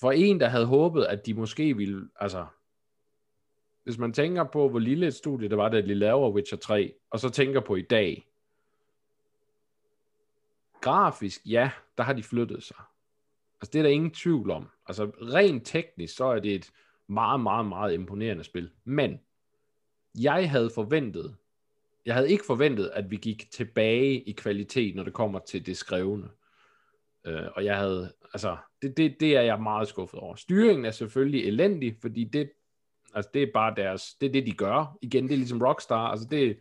[0.00, 2.46] for en, der havde håbet, at de måske ville, altså,
[3.84, 6.94] hvis man tænker på, hvor lille et studie det var, da de lavede Witcher 3,
[7.10, 8.26] og så tænker på i dag,
[10.80, 12.76] grafisk, ja, der har de flyttet sig.
[13.60, 14.68] Altså, det er der ingen tvivl om.
[14.86, 16.70] Altså, rent teknisk, så er det et
[17.06, 18.70] meget, meget, meget imponerende spil.
[18.84, 19.20] Men,
[20.18, 21.36] jeg havde forventet,
[22.06, 25.76] jeg havde ikke forventet, at vi gik tilbage i kvalitet, når det kommer til det
[25.76, 26.28] skrevne.
[27.26, 30.34] Øh, og jeg havde, altså, det, det, det er jeg meget skuffet over.
[30.34, 32.50] Styringen er selvfølgelig elendig, fordi det,
[33.14, 34.98] altså, det er bare deres, det er det, de gør.
[35.02, 36.58] Igen, det er ligesom Rockstar, altså det,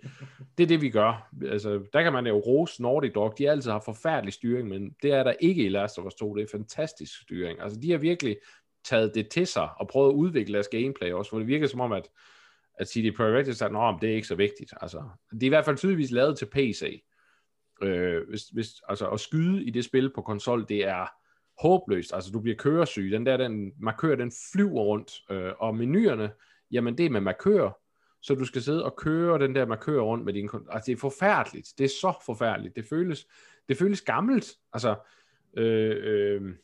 [0.57, 1.29] det er det, vi gør.
[1.45, 4.95] Altså, der kan man jo rose Nordic Dog, de har altid har forfærdelig styring, men
[5.01, 7.61] det er der ikke i Last of Us 2, det er fantastisk styring.
[7.61, 8.37] Altså, de har virkelig
[8.85, 11.79] taget det til sig, og prøvet at udvikle deres gameplay også, hvor det virker som
[11.79, 12.09] om, at,
[12.75, 14.73] at CD Projekt Red sagde, at det er ikke så vigtigt.
[14.81, 17.03] Altså, det er i hvert fald tydeligvis lavet til PC.
[17.81, 21.07] Øh, hvis, hvis, altså at skyde i det spil på konsol, det er
[21.61, 22.13] håbløst.
[22.13, 23.11] Altså du bliver køresyg.
[23.11, 25.11] Den der, den markør, den flyver rundt.
[25.31, 26.31] Øh, og menuerne,
[26.71, 27.79] jamen det er med markør.
[28.21, 30.49] Så du skal sidde og køre den der markør rundt med din...
[30.71, 31.73] Altså det er forfærdeligt.
[31.77, 32.75] Det er så forfærdeligt.
[32.75, 33.27] Det føles,
[33.67, 34.47] det føles gammelt.
[34.73, 34.95] Altså,
[35.57, 36.55] øh, øh,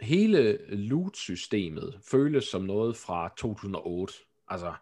[0.00, 4.14] hele loot-systemet føles som noget fra 2008.
[4.48, 4.74] Altså,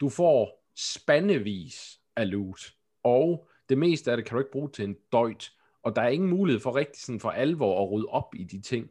[0.00, 4.84] du får spandevis af loot og det meste af det kan du ikke bruge til
[4.84, 5.52] en døjt,
[5.82, 8.60] og der er ingen mulighed for rigtig sådan for alvor at rydde op i de
[8.60, 8.90] ting.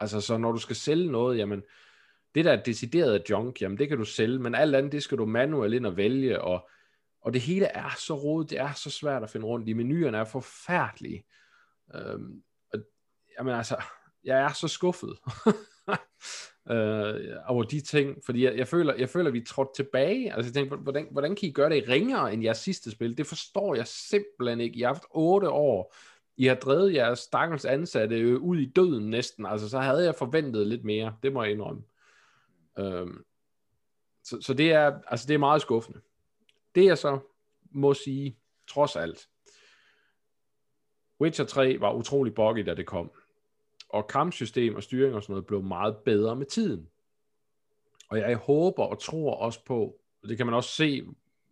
[0.00, 1.62] Altså, så når du skal sælge noget, jamen,
[2.34, 5.18] det der deciderede decideret junk, jamen, det kan du sælge, men alt andet, det skal
[5.18, 6.68] du manuelt ind og vælge, og,
[7.20, 9.72] og det hele er så rodet, det er så svært at finde rundt i.
[9.72, 11.24] Menuerne er forfærdelige.
[11.94, 12.42] Øhm,
[12.72, 12.78] og,
[13.38, 13.82] jamen altså,
[14.24, 15.18] jeg er så skuffet.
[16.70, 20.32] øh, over de ting, fordi jeg, jeg, føler, jeg føler, at vi trådt tilbage.
[20.34, 23.18] Altså jeg tænker, hvordan, hvordan kan I gøre det ringere end jeres sidste spil?
[23.18, 24.76] Det forstår jeg simpelthen ikke.
[24.76, 25.94] I har haft otte år.
[26.36, 29.46] I har drevet jeres stakkels ansatte øh, ud i døden næsten.
[29.46, 31.16] Altså så havde jeg forventet lidt mere.
[31.22, 31.82] Det må jeg indrømme.
[32.78, 33.06] Øh,
[34.24, 36.00] så, så det er, altså det er meget skuffende.
[36.74, 37.18] Det jeg så
[37.70, 39.28] må sige, trods alt,
[41.20, 43.10] Witcher 3 var utrolig buggy, da det kom
[43.94, 46.88] og kampsystem og styring og sådan noget blev meget bedre med tiden.
[48.08, 51.02] Og jeg håber og tror også på, og det kan man også se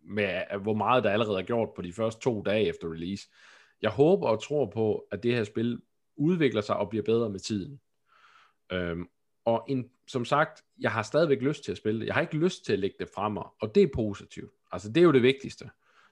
[0.01, 3.29] med, hvor meget der allerede er gjort på de første to dage efter release.
[3.81, 5.81] Jeg håber og tror på, at det her spil
[6.15, 7.79] udvikler sig og bliver bedre med tiden.
[8.71, 9.09] Øhm,
[9.45, 12.05] og en, som sagt, jeg har stadigvæk lyst til at spille det.
[12.07, 14.51] Jeg har ikke lyst til at lægge det frem mig, og det er positivt.
[14.71, 15.69] Altså, det er jo det vigtigste.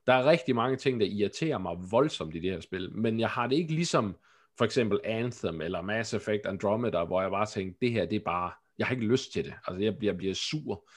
[0.07, 3.29] Der er rigtig mange ting, der irriterer mig voldsomt i det her spil, men jeg
[3.29, 4.15] har det ikke ligesom
[4.57, 8.23] for eksempel Anthem eller Mass Effect Andromeda, hvor jeg bare tænkte, det her, det er
[8.25, 9.53] bare, jeg har ikke lyst til det.
[9.67, 10.89] Altså, jeg, jeg bliver sur.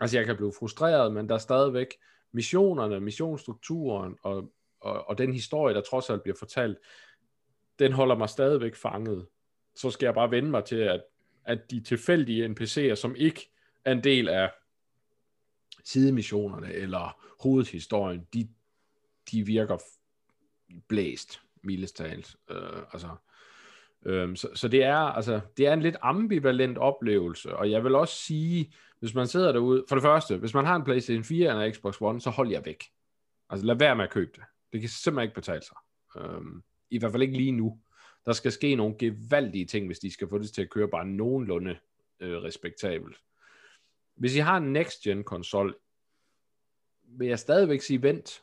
[0.00, 1.86] Altså, jeg kan blive frustreret, men der er stadigvæk
[2.32, 6.78] missionerne, missionsstrukturen og, og, og den historie, der trods alt bliver fortalt,
[7.78, 9.26] den holder mig stadigvæk fanget.
[9.76, 11.02] Så skal jeg bare vende mig til, at,
[11.44, 13.50] at de tilfældige NPC'er, som ikke
[13.84, 14.50] er en del af
[15.84, 18.48] sidemissionerne eller hovedhistorien, de,
[19.30, 19.78] de virker
[20.88, 22.36] blæst milestalt.
[22.50, 23.08] Øh, altså,
[24.06, 27.94] øh, så, så det er altså det er en lidt ambivalent oplevelse, og jeg vil
[27.94, 31.50] også sige, hvis man sidder derude, for det første, hvis man har en PlayStation 4
[31.50, 32.84] eller en Xbox One, så hold jer væk.
[33.50, 34.42] Altså lad være med at købe det.
[34.72, 35.76] Det kan simpelthen ikke betale sig.
[36.16, 36.40] Øh,
[36.90, 37.78] I hvert fald ikke lige nu.
[38.26, 41.06] Der skal ske nogle gevaldige ting, hvis de skal få det til at køre bare
[41.06, 41.76] nogenlunde
[42.20, 43.16] øh, respektabelt.
[44.14, 45.76] Hvis I har en next-gen konsol,
[47.02, 48.42] vil jeg stadigvæk sige vent.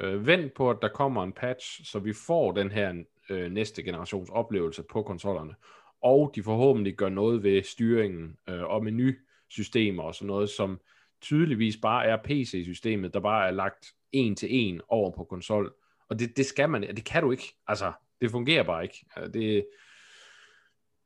[0.00, 3.82] Øh, vent på, at der kommer en patch, så vi får den her øh, næste
[3.82, 5.54] generations oplevelse på konsollerne.
[6.02, 10.80] Og de forhåbentlig gør noget ved styringen øh, og menusystemer og sådan noget, som
[11.20, 15.74] tydeligvis bare er PC-systemet, der bare er lagt en til en over på konsol.
[16.08, 17.56] Og det, det skal man, det kan du ikke.
[17.66, 19.06] Altså, det fungerer bare ikke.
[19.18, 19.66] Øh, det,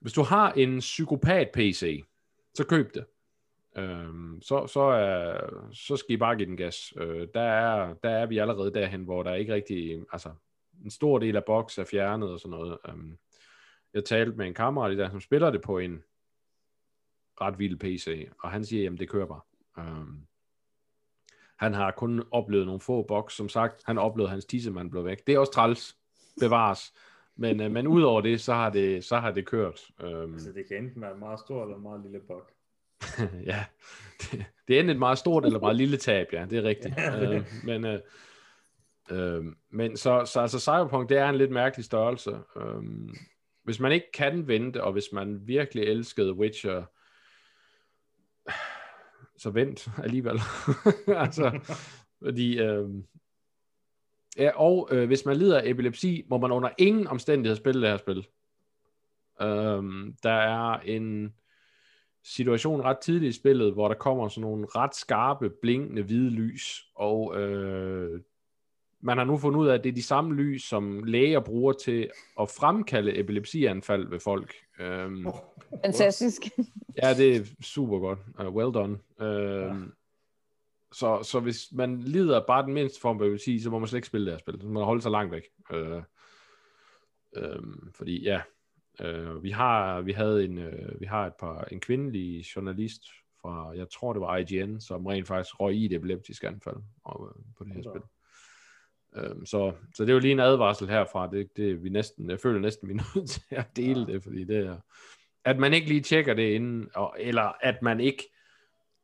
[0.01, 2.05] hvis du har en psykopat-PC,
[2.55, 3.05] så køb det.
[3.77, 5.41] Øhm, så, så, er,
[5.73, 6.93] så skal I bare give den gas.
[6.97, 10.31] Øh, der, er, der er vi allerede derhen, hvor der ikke rigtig, altså
[10.85, 12.79] en stor del af boks er fjernet og sådan noget.
[12.89, 13.18] Øhm,
[13.95, 16.03] jeg talte med en kammerat i der, som spiller det på en
[17.41, 19.41] ret vild PC, og han siger, jamen det kører bare.
[19.79, 20.27] Øhm,
[21.57, 25.05] han har kun oplevet nogle få boks, som sagt, han oplevede, at hans tissemand blev
[25.05, 25.27] væk.
[25.27, 25.97] Det er også træls,
[26.41, 26.93] bevares.
[27.37, 29.91] Men, øh, men udover det, så har det, så har det kørt.
[30.01, 32.53] Øhm, altså det kan enten være en meget stor eller en meget lille bok.
[33.53, 33.64] ja,
[34.20, 36.94] det, det er enten et meget stort eller meget lille tab, ja, det er rigtigt.
[37.22, 38.01] øh, men øh,
[39.11, 42.30] øh, men så, så altså Cyberpunk, det er en lidt mærkelig størrelse.
[42.57, 42.82] Øh,
[43.62, 46.84] hvis man ikke kan vente, og hvis man virkelig elskede Witcher,
[49.36, 50.40] så vent alligevel.
[51.24, 51.61] altså,
[52.22, 52.88] fordi, øh,
[54.36, 57.90] ja, og øh, hvis man lider af epilepsi, må man under ingen omstændighed spille det
[57.90, 58.26] her spil.
[59.42, 61.34] Øh, der er en
[62.25, 66.85] situation ret tidligt i spillet, hvor der kommer sådan nogle ret skarpe, blinkende hvide lys,
[66.95, 68.21] og øh,
[69.03, 71.73] man har nu fundet ud af, at det er de samme lys, som læger bruger
[71.73, 72.11] til
[72.41, 74.55] at fremkalde epilepsianfald ved folk.
[74.81, 75.27] Øhm,
[75.85, 76.43] Fantastisk.
[77.03, 78.18] ja, det er super godt.
[78.39, 78.99] Uh, well done.
[79.21, 79.87] Øhm, ja.
[80.93, 83.99] så, så hvis man lider bare den mindste form for epilepsi, så må man slet
[83.99, 84.61] ikke spille det her spil.
[84.61, 85.43] Så må man holde sig langt væk.
[85.73, 86.03] Øh,
[87.37, 87.62] øh,
[87.95, 88.41] fordi ja,
[89.01, 93.03] øh, vi har vi havde en øh, vi har et par en kvindelig journalist
[93.42, 97.28] fra jeg tror det var IGN, som rent faktisk røg i et epileptisk anfald og,
[97.28, 98.03] øh, på det her spil.
[99.16, 101.30] Øhm, så, så det er jo lige en advarsel herfra.
[101.30, 104.12] Det, det vi næsten, jeg føler næsten, vi er nødt til at dele ja.
[104.12, 104.76] det, fordi det er,
[105.44, 108.32] at man ikke lige tjekker det inden, og, eller at man ikke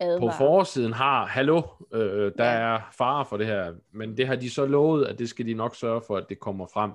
[0.01, 0.19] Advar.
[0.19, 2.75] på forsiden har, hallo, øh, der ja.
[2.75, 5.55] er fare for det her, men det har de så lovet, at det skal de
[5.55, 6.93] nok sørge for, at det kommer frem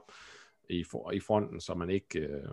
[0.69, 2.19] i, for, i fronten, så man ikke...
[2.19, 2.49] Øh,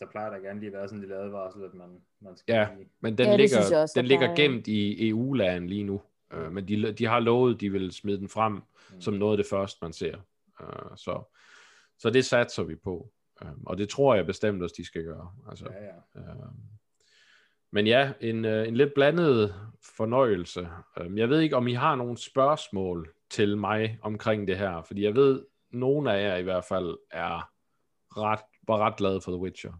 [0.00, 2.52] der plejer der gerne lige at være sådan en lille advarsel, at man, man skal
[2.52, 2.88] Ja, lige...
[3.00, 6.02] men den ja, ligger, også, den ligger gemt i EU-lagen lige nu.
[6.36, 9.00] Uh, men de, de har lovet, de vil smide den frem mm.
[9.00, 10.16] som noget af det første, man ser.
[10.60, 11.34] Uh, så,
[11.98, 13.12] så det satser vi på.
[13.42, 15.32] Uh, og det tror jeg bestemt også, de skal gøre.
[15.48, 16.32] Altså, ja, ja.
[16.32, 16.46] Uh,
[17.72, 19.54] men ja, en, uh, en lidt blandet
[19.96, 20.68] fornøjelse.
[21.00, 25.04] Uh, jeg ved ikke, om I har nogle spørgsmål til mig omkring det her, fordi
[25.04, 27.50] jeg ved, nogle af jer i hvert fald er
[28.16, 29.72] ret, var ret glade for The Witcher.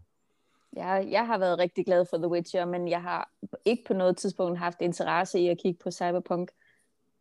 [0.75, 3.31] Ja, jeg har været rigtig glad for The Witcher, men jeg har
[3.65, 6.51] ikke på noget tidspunkt haft interesse i at kigge på Cyberpunk.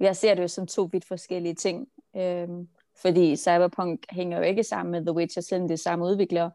[0.00, 2.68] Jeg ser det jo som to vidt forskellige ting, øhm,
[3.02, 6.50] fordi Cyberpunk hænger jo ikke sammen med The Witcher, selvom det er samme udviklere.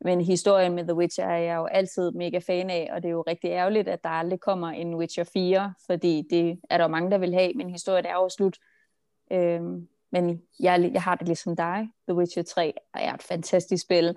[0.00, 3.12] Men historien med The Witcher er jeg jo altid mega fan af, og det er
[3.12, 6.88] jo rigtig ærgerligt, at der aldrig kommer en Witcher 4, fordi det er der jo
[6.88, 8.58] mange, der vil have, men historien er jo slut.
[9.32, 11.88] Øhm, men jeg, jeg har det ligesom dig.
[12.08, 14.16] The Witcher 3 er et fantastisk spil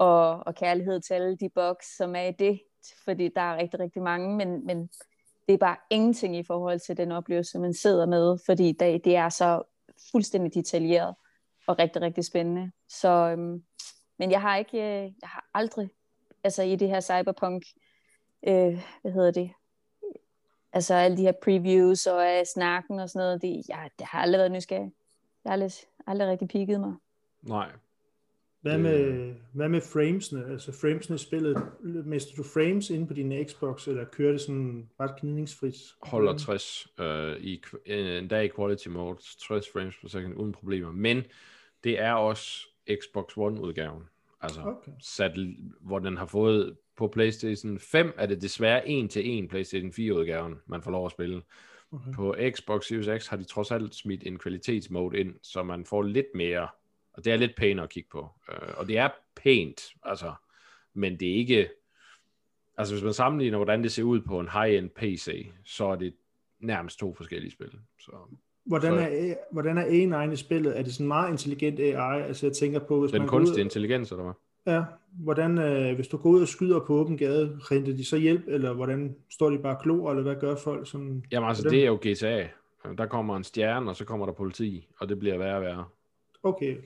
[0.00, 2.60] og, og kærlighed til alle de boks, som er i det,
[3.04, 4.90] fordi der er rigtig, rigtig mange, men, men
[5.46, 9.16] det er bare ingenting i forhold til den oplevelse, man sidder med, fordi det, det
[9.16, 9.62] er så
[10.12, 11.14] fuldstændig detaljeret
[11.66, 12.72] og rigtig, rigtig spændende.
[12.88, 13.64] Så, øhm,
[14.18, 15.90] men jeg har ikke, øh, jeg har aldrig,
[16.44, 17.62] altså i det her cyberpunk,
[18.48, 19.50] øh, hvad hedder det,
[20.72, 24.20] altså alle de her previews og uh, snakken og sådan noget, det, jeg, det har
[24.20, 24.92] aldrig været nysgerrig.
[25.44, 25.72] Jeg har aldrig,
[26.06, 26.94] aldrig rigtig pigget mig.
[27.42, 27.70] Nej,
[28.60, 30.46] hvad med, hvad med framesene?
[30.46, 34.90] Altså framesene i spillet, mister du frames inde på din Xbox, eller kører det sådan
[35.00, 35.74] ret gnidningsfrit?
[36.02, 40.92] Holder 60 øh, i, en dag i quality mode, 60 frames per second uden problemer,
[40.92, 41.22] men
[41.84, 42.66] det er også
[43.02, 44.02] Xbox One udgaven.
[44.40, 44.92] Altså okay.
[45.00, 45.32] sat,
[45.80, 50.14] hvor den har fået på PlayStation 5 er det desværre en til en PlayStation 4
[50.14, 51.42] udgaven, man får lov at spille.
[51.92, 52.12] Okay.
[52.14, 56.02] På Xbox Series X har de trods alt smidt en kvalitetsmode ind, så man får
[56.02, 56.68] lidt mere
[57.12, 58.28] og det er lidt pænt at kigge på.
[58.48, 60.32] Øh, og det er pænt, altså,
[60.94, 61.68] men det er ikke...
[62.78, 66.14] Altså hvis man sammenligner, hvordan det ser ud på en high-end PC, så er det
[66.60, 67.70] nærmest to forskellige spil.
[67.98, 68.12] Så,
[68.64, 70.78] hvordan, så, er, hvordan er AI i spillet?
[70.78, 72.22] Er det sådan meget intelligent AI?
[72.22, 73.00] Altså jeg tænker på...
[73.00, 73.64] Hvis den man kunstige ud...
[73.64, 74.32] intelligens, eller hvad?
[74.66, 74.82] Ja,
[75.12, 78.42] hvordan, øh, hvis du går ud og skyder på åben gade, renter de så hjælp,
[78.46, 80.90] eller hvordan står de bare klor, eller hvad gør folk?
[80.90, 82.48] Sådan, Jamen altså, det er jo GTA.
[82.98, 85.84] Der kommer en stjerne, og så kommer der politi, og det bliver værre og værre.
[86.42, 86.76] Okay,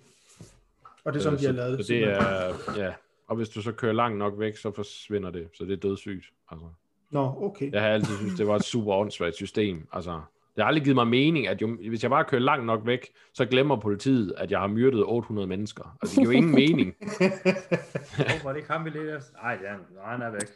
[1.05, 1.89] og det er sådan, øh, de har lavet det.
[1.89, 2.93] det er, ja.
[3.29, 5.49] Og hvis du så kører langt nok væk, så forsvinder det.
[5.55, 6.25] Så det er dødssygt.
[6.51, 6.67] Altså.
[7.11, 7.73] Nå, okay.
[7.73, 9.89] Jeg har altid synes det var et super åndssvagt system.
[9.93, 10.11] Altså,
[10.57, 13.09] det har aldrig givet mig mening, at jo, hvis jeg bare kører langt nok væk,
[13.33, 15.97] så glemmer politiet, at jeg har myrdet 800 mennesker.
[16.03, 16.95] Altså, det giver jo ingen mening.
[18.43, 19.33] Hvor det kan vi lidt efter?
[19.43, 19.75] Nej, ja,
[20.11, 20.49] han er væk.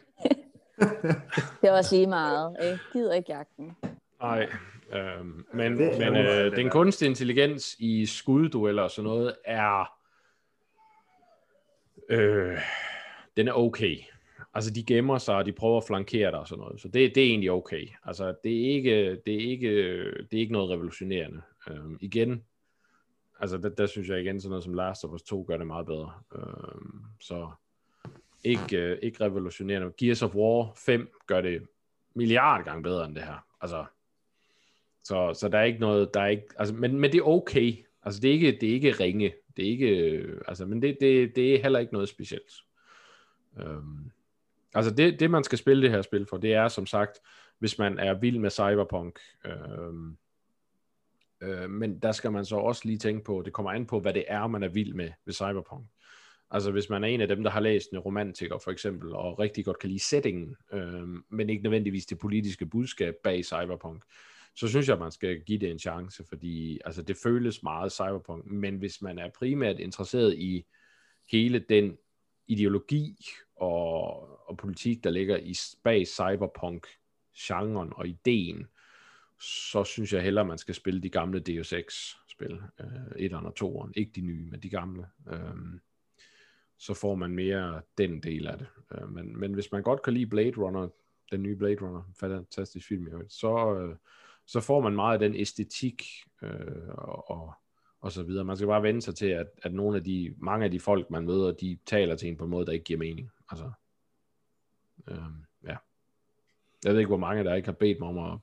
[1.61, 2.55] det er også lige meget.
[2.61, 3.75] Jeg gider ikke jagten.
[4.21, 4.49] Nej,
[4.93, 9.99] øhm, men, men øh, den kunstige intelligens i skuddueller og sådan noget er
[12.09, 12.57] øh,
[13.37, 13.97] den er okay.
[14.53, 16.81] Altså, de gemmer sig, og de prøver at flankere dig og sådan noget.
[16.81, 17.87] Så det, det er egentlig okay.
[18.03, 19.71] Altså, det er ikke, det er ikke,
[20.03, 21.41] det er ikke noget revolutionerende.
[21.69, 22.43] Øh, igen,
[23.39, 25.67] altså, der, der synes jeg igen, sådan noget som Last of Us 2 gør det
[25.67, 26.13] meget bedre.
[26.35, 26.81] Øh,
[27.21, 27.49] så
[28.43, 29.91] ikke, øh, ikke revolutionerende.
[29.97, 31.67] Gears of War 5 gør det
[32.15, 33.45] milliard gange bedre end det her.
[33.61, 33.85] Altså,
[35.03, 37.85] så, så der er ikke noget, der er ikke, altså, men, men det er okay.
[38.03, 39.33] Altså, det er ikke, det er ikke ringe.
[39.57, 42.53] Det er ikke, øh, altså, men det, det, det er heller ikke noget specielt.
[43.59, 44.11] Øhm,
[44.75, 47.19] altså det, det, man skal spille det her spil for, det er som sagt
[47.59, 49.19] hvis man er vild med cyberpunk.
[49.45, 49.93] Øh,
[51.41, 54.13] øh, men der skal man så også lige tænke på, det kommer an på, hvad
[54.13, 55.85] det er, man er vild med ved cyberpunk.
[56.51, 59.39] Altså hvis man er en af dem, der har læst en romantiker for eksempel, og
[59.39, 64.03] rigtig godt kan lide settingen, øh, men ikke nødvendigvis det politiske budskab bag cyberpunk,
[64.55, 67.91] så synes jeg, at man skal give det en chance, fordi altså, det føles meget
[67.91, 70.65] cyberpunk, men hvis man er primært interesseret i
[71.31, 71.97] hele den
[72.47, 78.67] ideologi og, og politik, der ligger i bag cyberpunk-genren og ideen,
[79.41, 83.91] så synes jeg hellere, man skal spille de gamle Deus Ex-spil, øh, 1'eren og 2'eren,
[83.95, 85.05] ikke de nye, men de gamle.
[85.31, 85.79] Øh,
[86.77, 88.67] så får man mere den del af det.
[88.91, 90.89] Øh, men, men hvis man godt kan lide Blade Runner,
[91.31, 93.95] den nye Blade Runner, fantastisk film, så, øh,
[94.49, 96.03] så får man meget af den æstetik
[96.41, 97.53] øh, og, og,
[98.01, 98.45] og så videre.
[98.45, 101.09] Man skal bare vende sig til, at, at nogle af de, mange af de folk,
[101.09, 103.29] man møder, de taler til en på en måde, der ikke giver mening.
[103.49, 103.71] Altså,
[105.07, 105.17] øh,
[105.63, 105.75] ja.
[106.85, 108.39] Jeg ved ikke, hvor mange, der ikke har bedt mig om at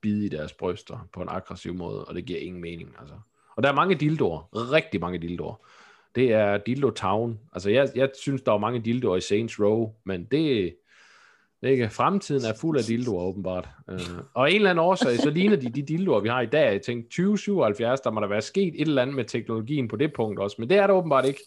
[0.00, 2.94] bide i deres bryster på en aggressiv måde, og det giver ingen mening.
[2.98, 3.14] Altså.
[3.56, 5.66] Og der er mange dildoer, rigtig mange dildoer.
[6.14, 7.40] Det er Dildo Town.
[7.52, 10.76] Altså, jeg, jeg synes, der er mange dildoer i Saints Row, men det,
[11.62, 11.90] ikke?
[11.90, 13.68] Fremtiden er fuld af dildoer, åbenbart.
[13.88, 13.98] Uh,
[14.34, 16.72] og en eller anden årsag, så ligner de de dildoer, vi har i dag.
[16.72, 20.12] Jeg tænkte, 2077, der må der være sket et eller andet med teknologien på det
[20.12, 21.40] punkt også, men det er der åbenbart ikke.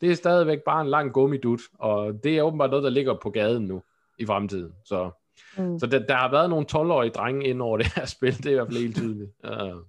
[0.00, 3.30] Det er stadigvæk bare en lang gummidut, og det er åbenbart noget, der ligger på
[3.30, 3.82] gaden nu
[4.18, 4.72] i fremtiden.
[4.84, 5.10] Så,
[5.58, 5.78] mm.
[5.78, 8.50] så der, der har været nogle 12-årige drenge ind over det her spil, det er
[8.50, 9.30] i hvert fald helt tydeligt.
[9.44, 9.80] Uh,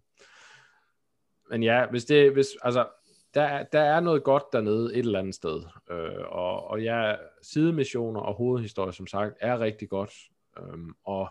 [1.49, 2.85] men ja, hvis det, hvis, altså,
[3.33, 5.63] der, der er noget godt dernede et eller andet sted.
[5.89, 10.13] Øh, og, og ja, sidemissioner og hovedhistorie, som sagt, er rigtig godt.
[10.57, 11.29] Øh, og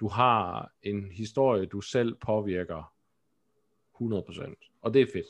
[0.00, 2.94] du har en historie, du selv påvirker
[4.02, 4.78] 100%.
[4.82, 5.26] Og det er fedt.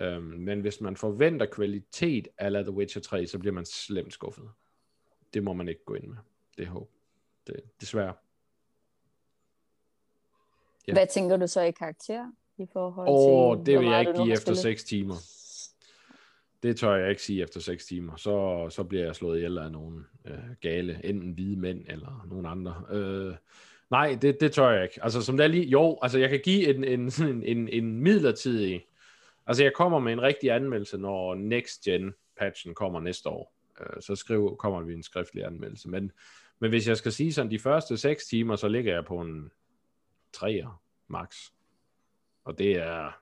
[0.00, 4.50] Øh, men hvis man forventer kvalitet af The Witcher 3, så bliver man slemt skuffet.
[5.34, 6.16] Det må man ikke gå ind med.
[6.56, 6.90] Det er håb.
[7.46, 8.14] Det, desværre.
[10.88, 10.92] Ja.
[10.92, 12.32] Hvad tænker du så i karakter?
[12.58, 15.14] I forhold oh, til, det vil jeg ikke give efter 6 timer.
[16.62, 18.16] Det tør jeg ikke sige efter 6 timer.
[18.16, 22.46] Så, så bliver jeg slået ihjel af nogen øh, gale, enten hvide mænd eller nogen
[22.46, 22.84] andre.
[22.90, 23.34] Øh,
[23.90, 25.04] nej, det, det tør jeg ikke.
[25.04, 27.00] Altså, som der lige, jo, altså jeg kan give en, en,
[27.30, 28.86] en, en, en midlertidig,
[29.46, 33.54] altså jeg kommer med en rigtig anmeldelse, når Next Gen patchen kommer næste år.
[33.80, 35.88] Øh, så skriver, kommer vi en skriftlig anmeldelse.
[35.88, 36.12] Men,
[36.58, 39.50] men hvis jeg skal sige sådan, de første 6 timer, så ligger jeg på en
[40.36, 40.68] 3'er
[41.08, 41.36] max.
[42.44, 43.20] Og det er...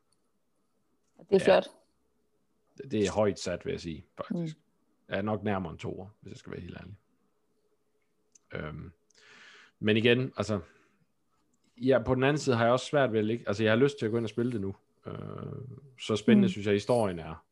[1.18, 1.66] Det er ja, flot.
[2.90, 4.56] Det, er højt sat, vil jeg sige, faktisk.
[4.56, 4.62] Mm.
[5.08, 6.96] Jeg er nok nærmere en toer, hvis jeg skal være helt ærlig.
[8.52, 8.92] Øhm,
[9.78, 10.60] men igen, altså,
[11.76, 13.76] ja, på den anden side har jeg også svært ved at ligge, altså jeg har
[13.76, 14.76] lyst til at gå ind og spille det nu.
[15.06, 15.14] Øh,
[16.00, 16.50] så spændende mm.
[16.50, 17.46] synes jeg, historien er.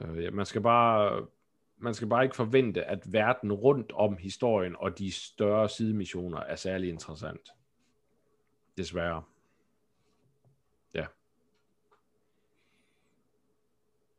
[0.00, 1.26] Øh, ja, man skal bare,
[1.76, 6.56] man skal bare ikke forvente, at verden rundt om historien og de større sidemissioner er
[6.56, 7.48] særlig interessant.
[8.76, 9.22] Desværre.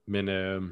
[0.08, 0.64] Men øh,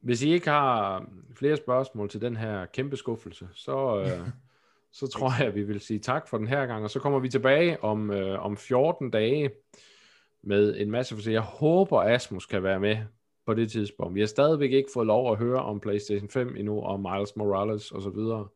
[0.00, 4.28] hvis I ikke har flere spørgsmål til den her kæmpe skuffelse, så, øh,
[4.98, 7.18] så tror jeg, at vi vil sige tak for den her gang, og så kommer
[7.18, 9.50] vi tilbage om, øh, om 14 dage
[10.42, 12.96] med en masse for Jeg håber, Asmus kan være med
[13.46, 14.14] på det tidspunkt.
[14.14, 17.92] Vi har stadigvæk ikke fået lov at høre om PlayStation 5 endnu, og Miles Morales
[17.92, 18.48] og så videre.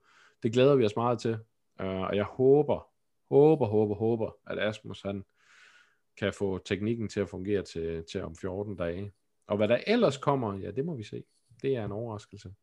[0.43, 1.39] Det glæder vi os meget til,
[1.81, 2.89] øh, og jeg håber,
[3.31, 5.25] håber, håber, håber, at Asmus han
[6.19, 9.13] kan få teknikken til at fungere til, til om 14 dage.
[9.47, 11.25] Og hvad der ellers kommer, ja, det må vi se.
[11.63, 12.55] Det er en overraskelse.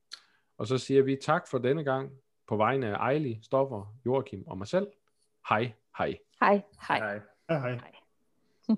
[0.57, 2.11] Og så siger vi tak for denne gang
[2.47, 4.87] på vegne af Ejli, Stoffer, Joachim og mig selv.
[5.49, 6.17] Hej, hej.
[6.39, 6.99] Hej, hej.
[6.99, 7.59] Hej, hej.
[7.59, 7.71] hej.
[8.67, 8.75] hej.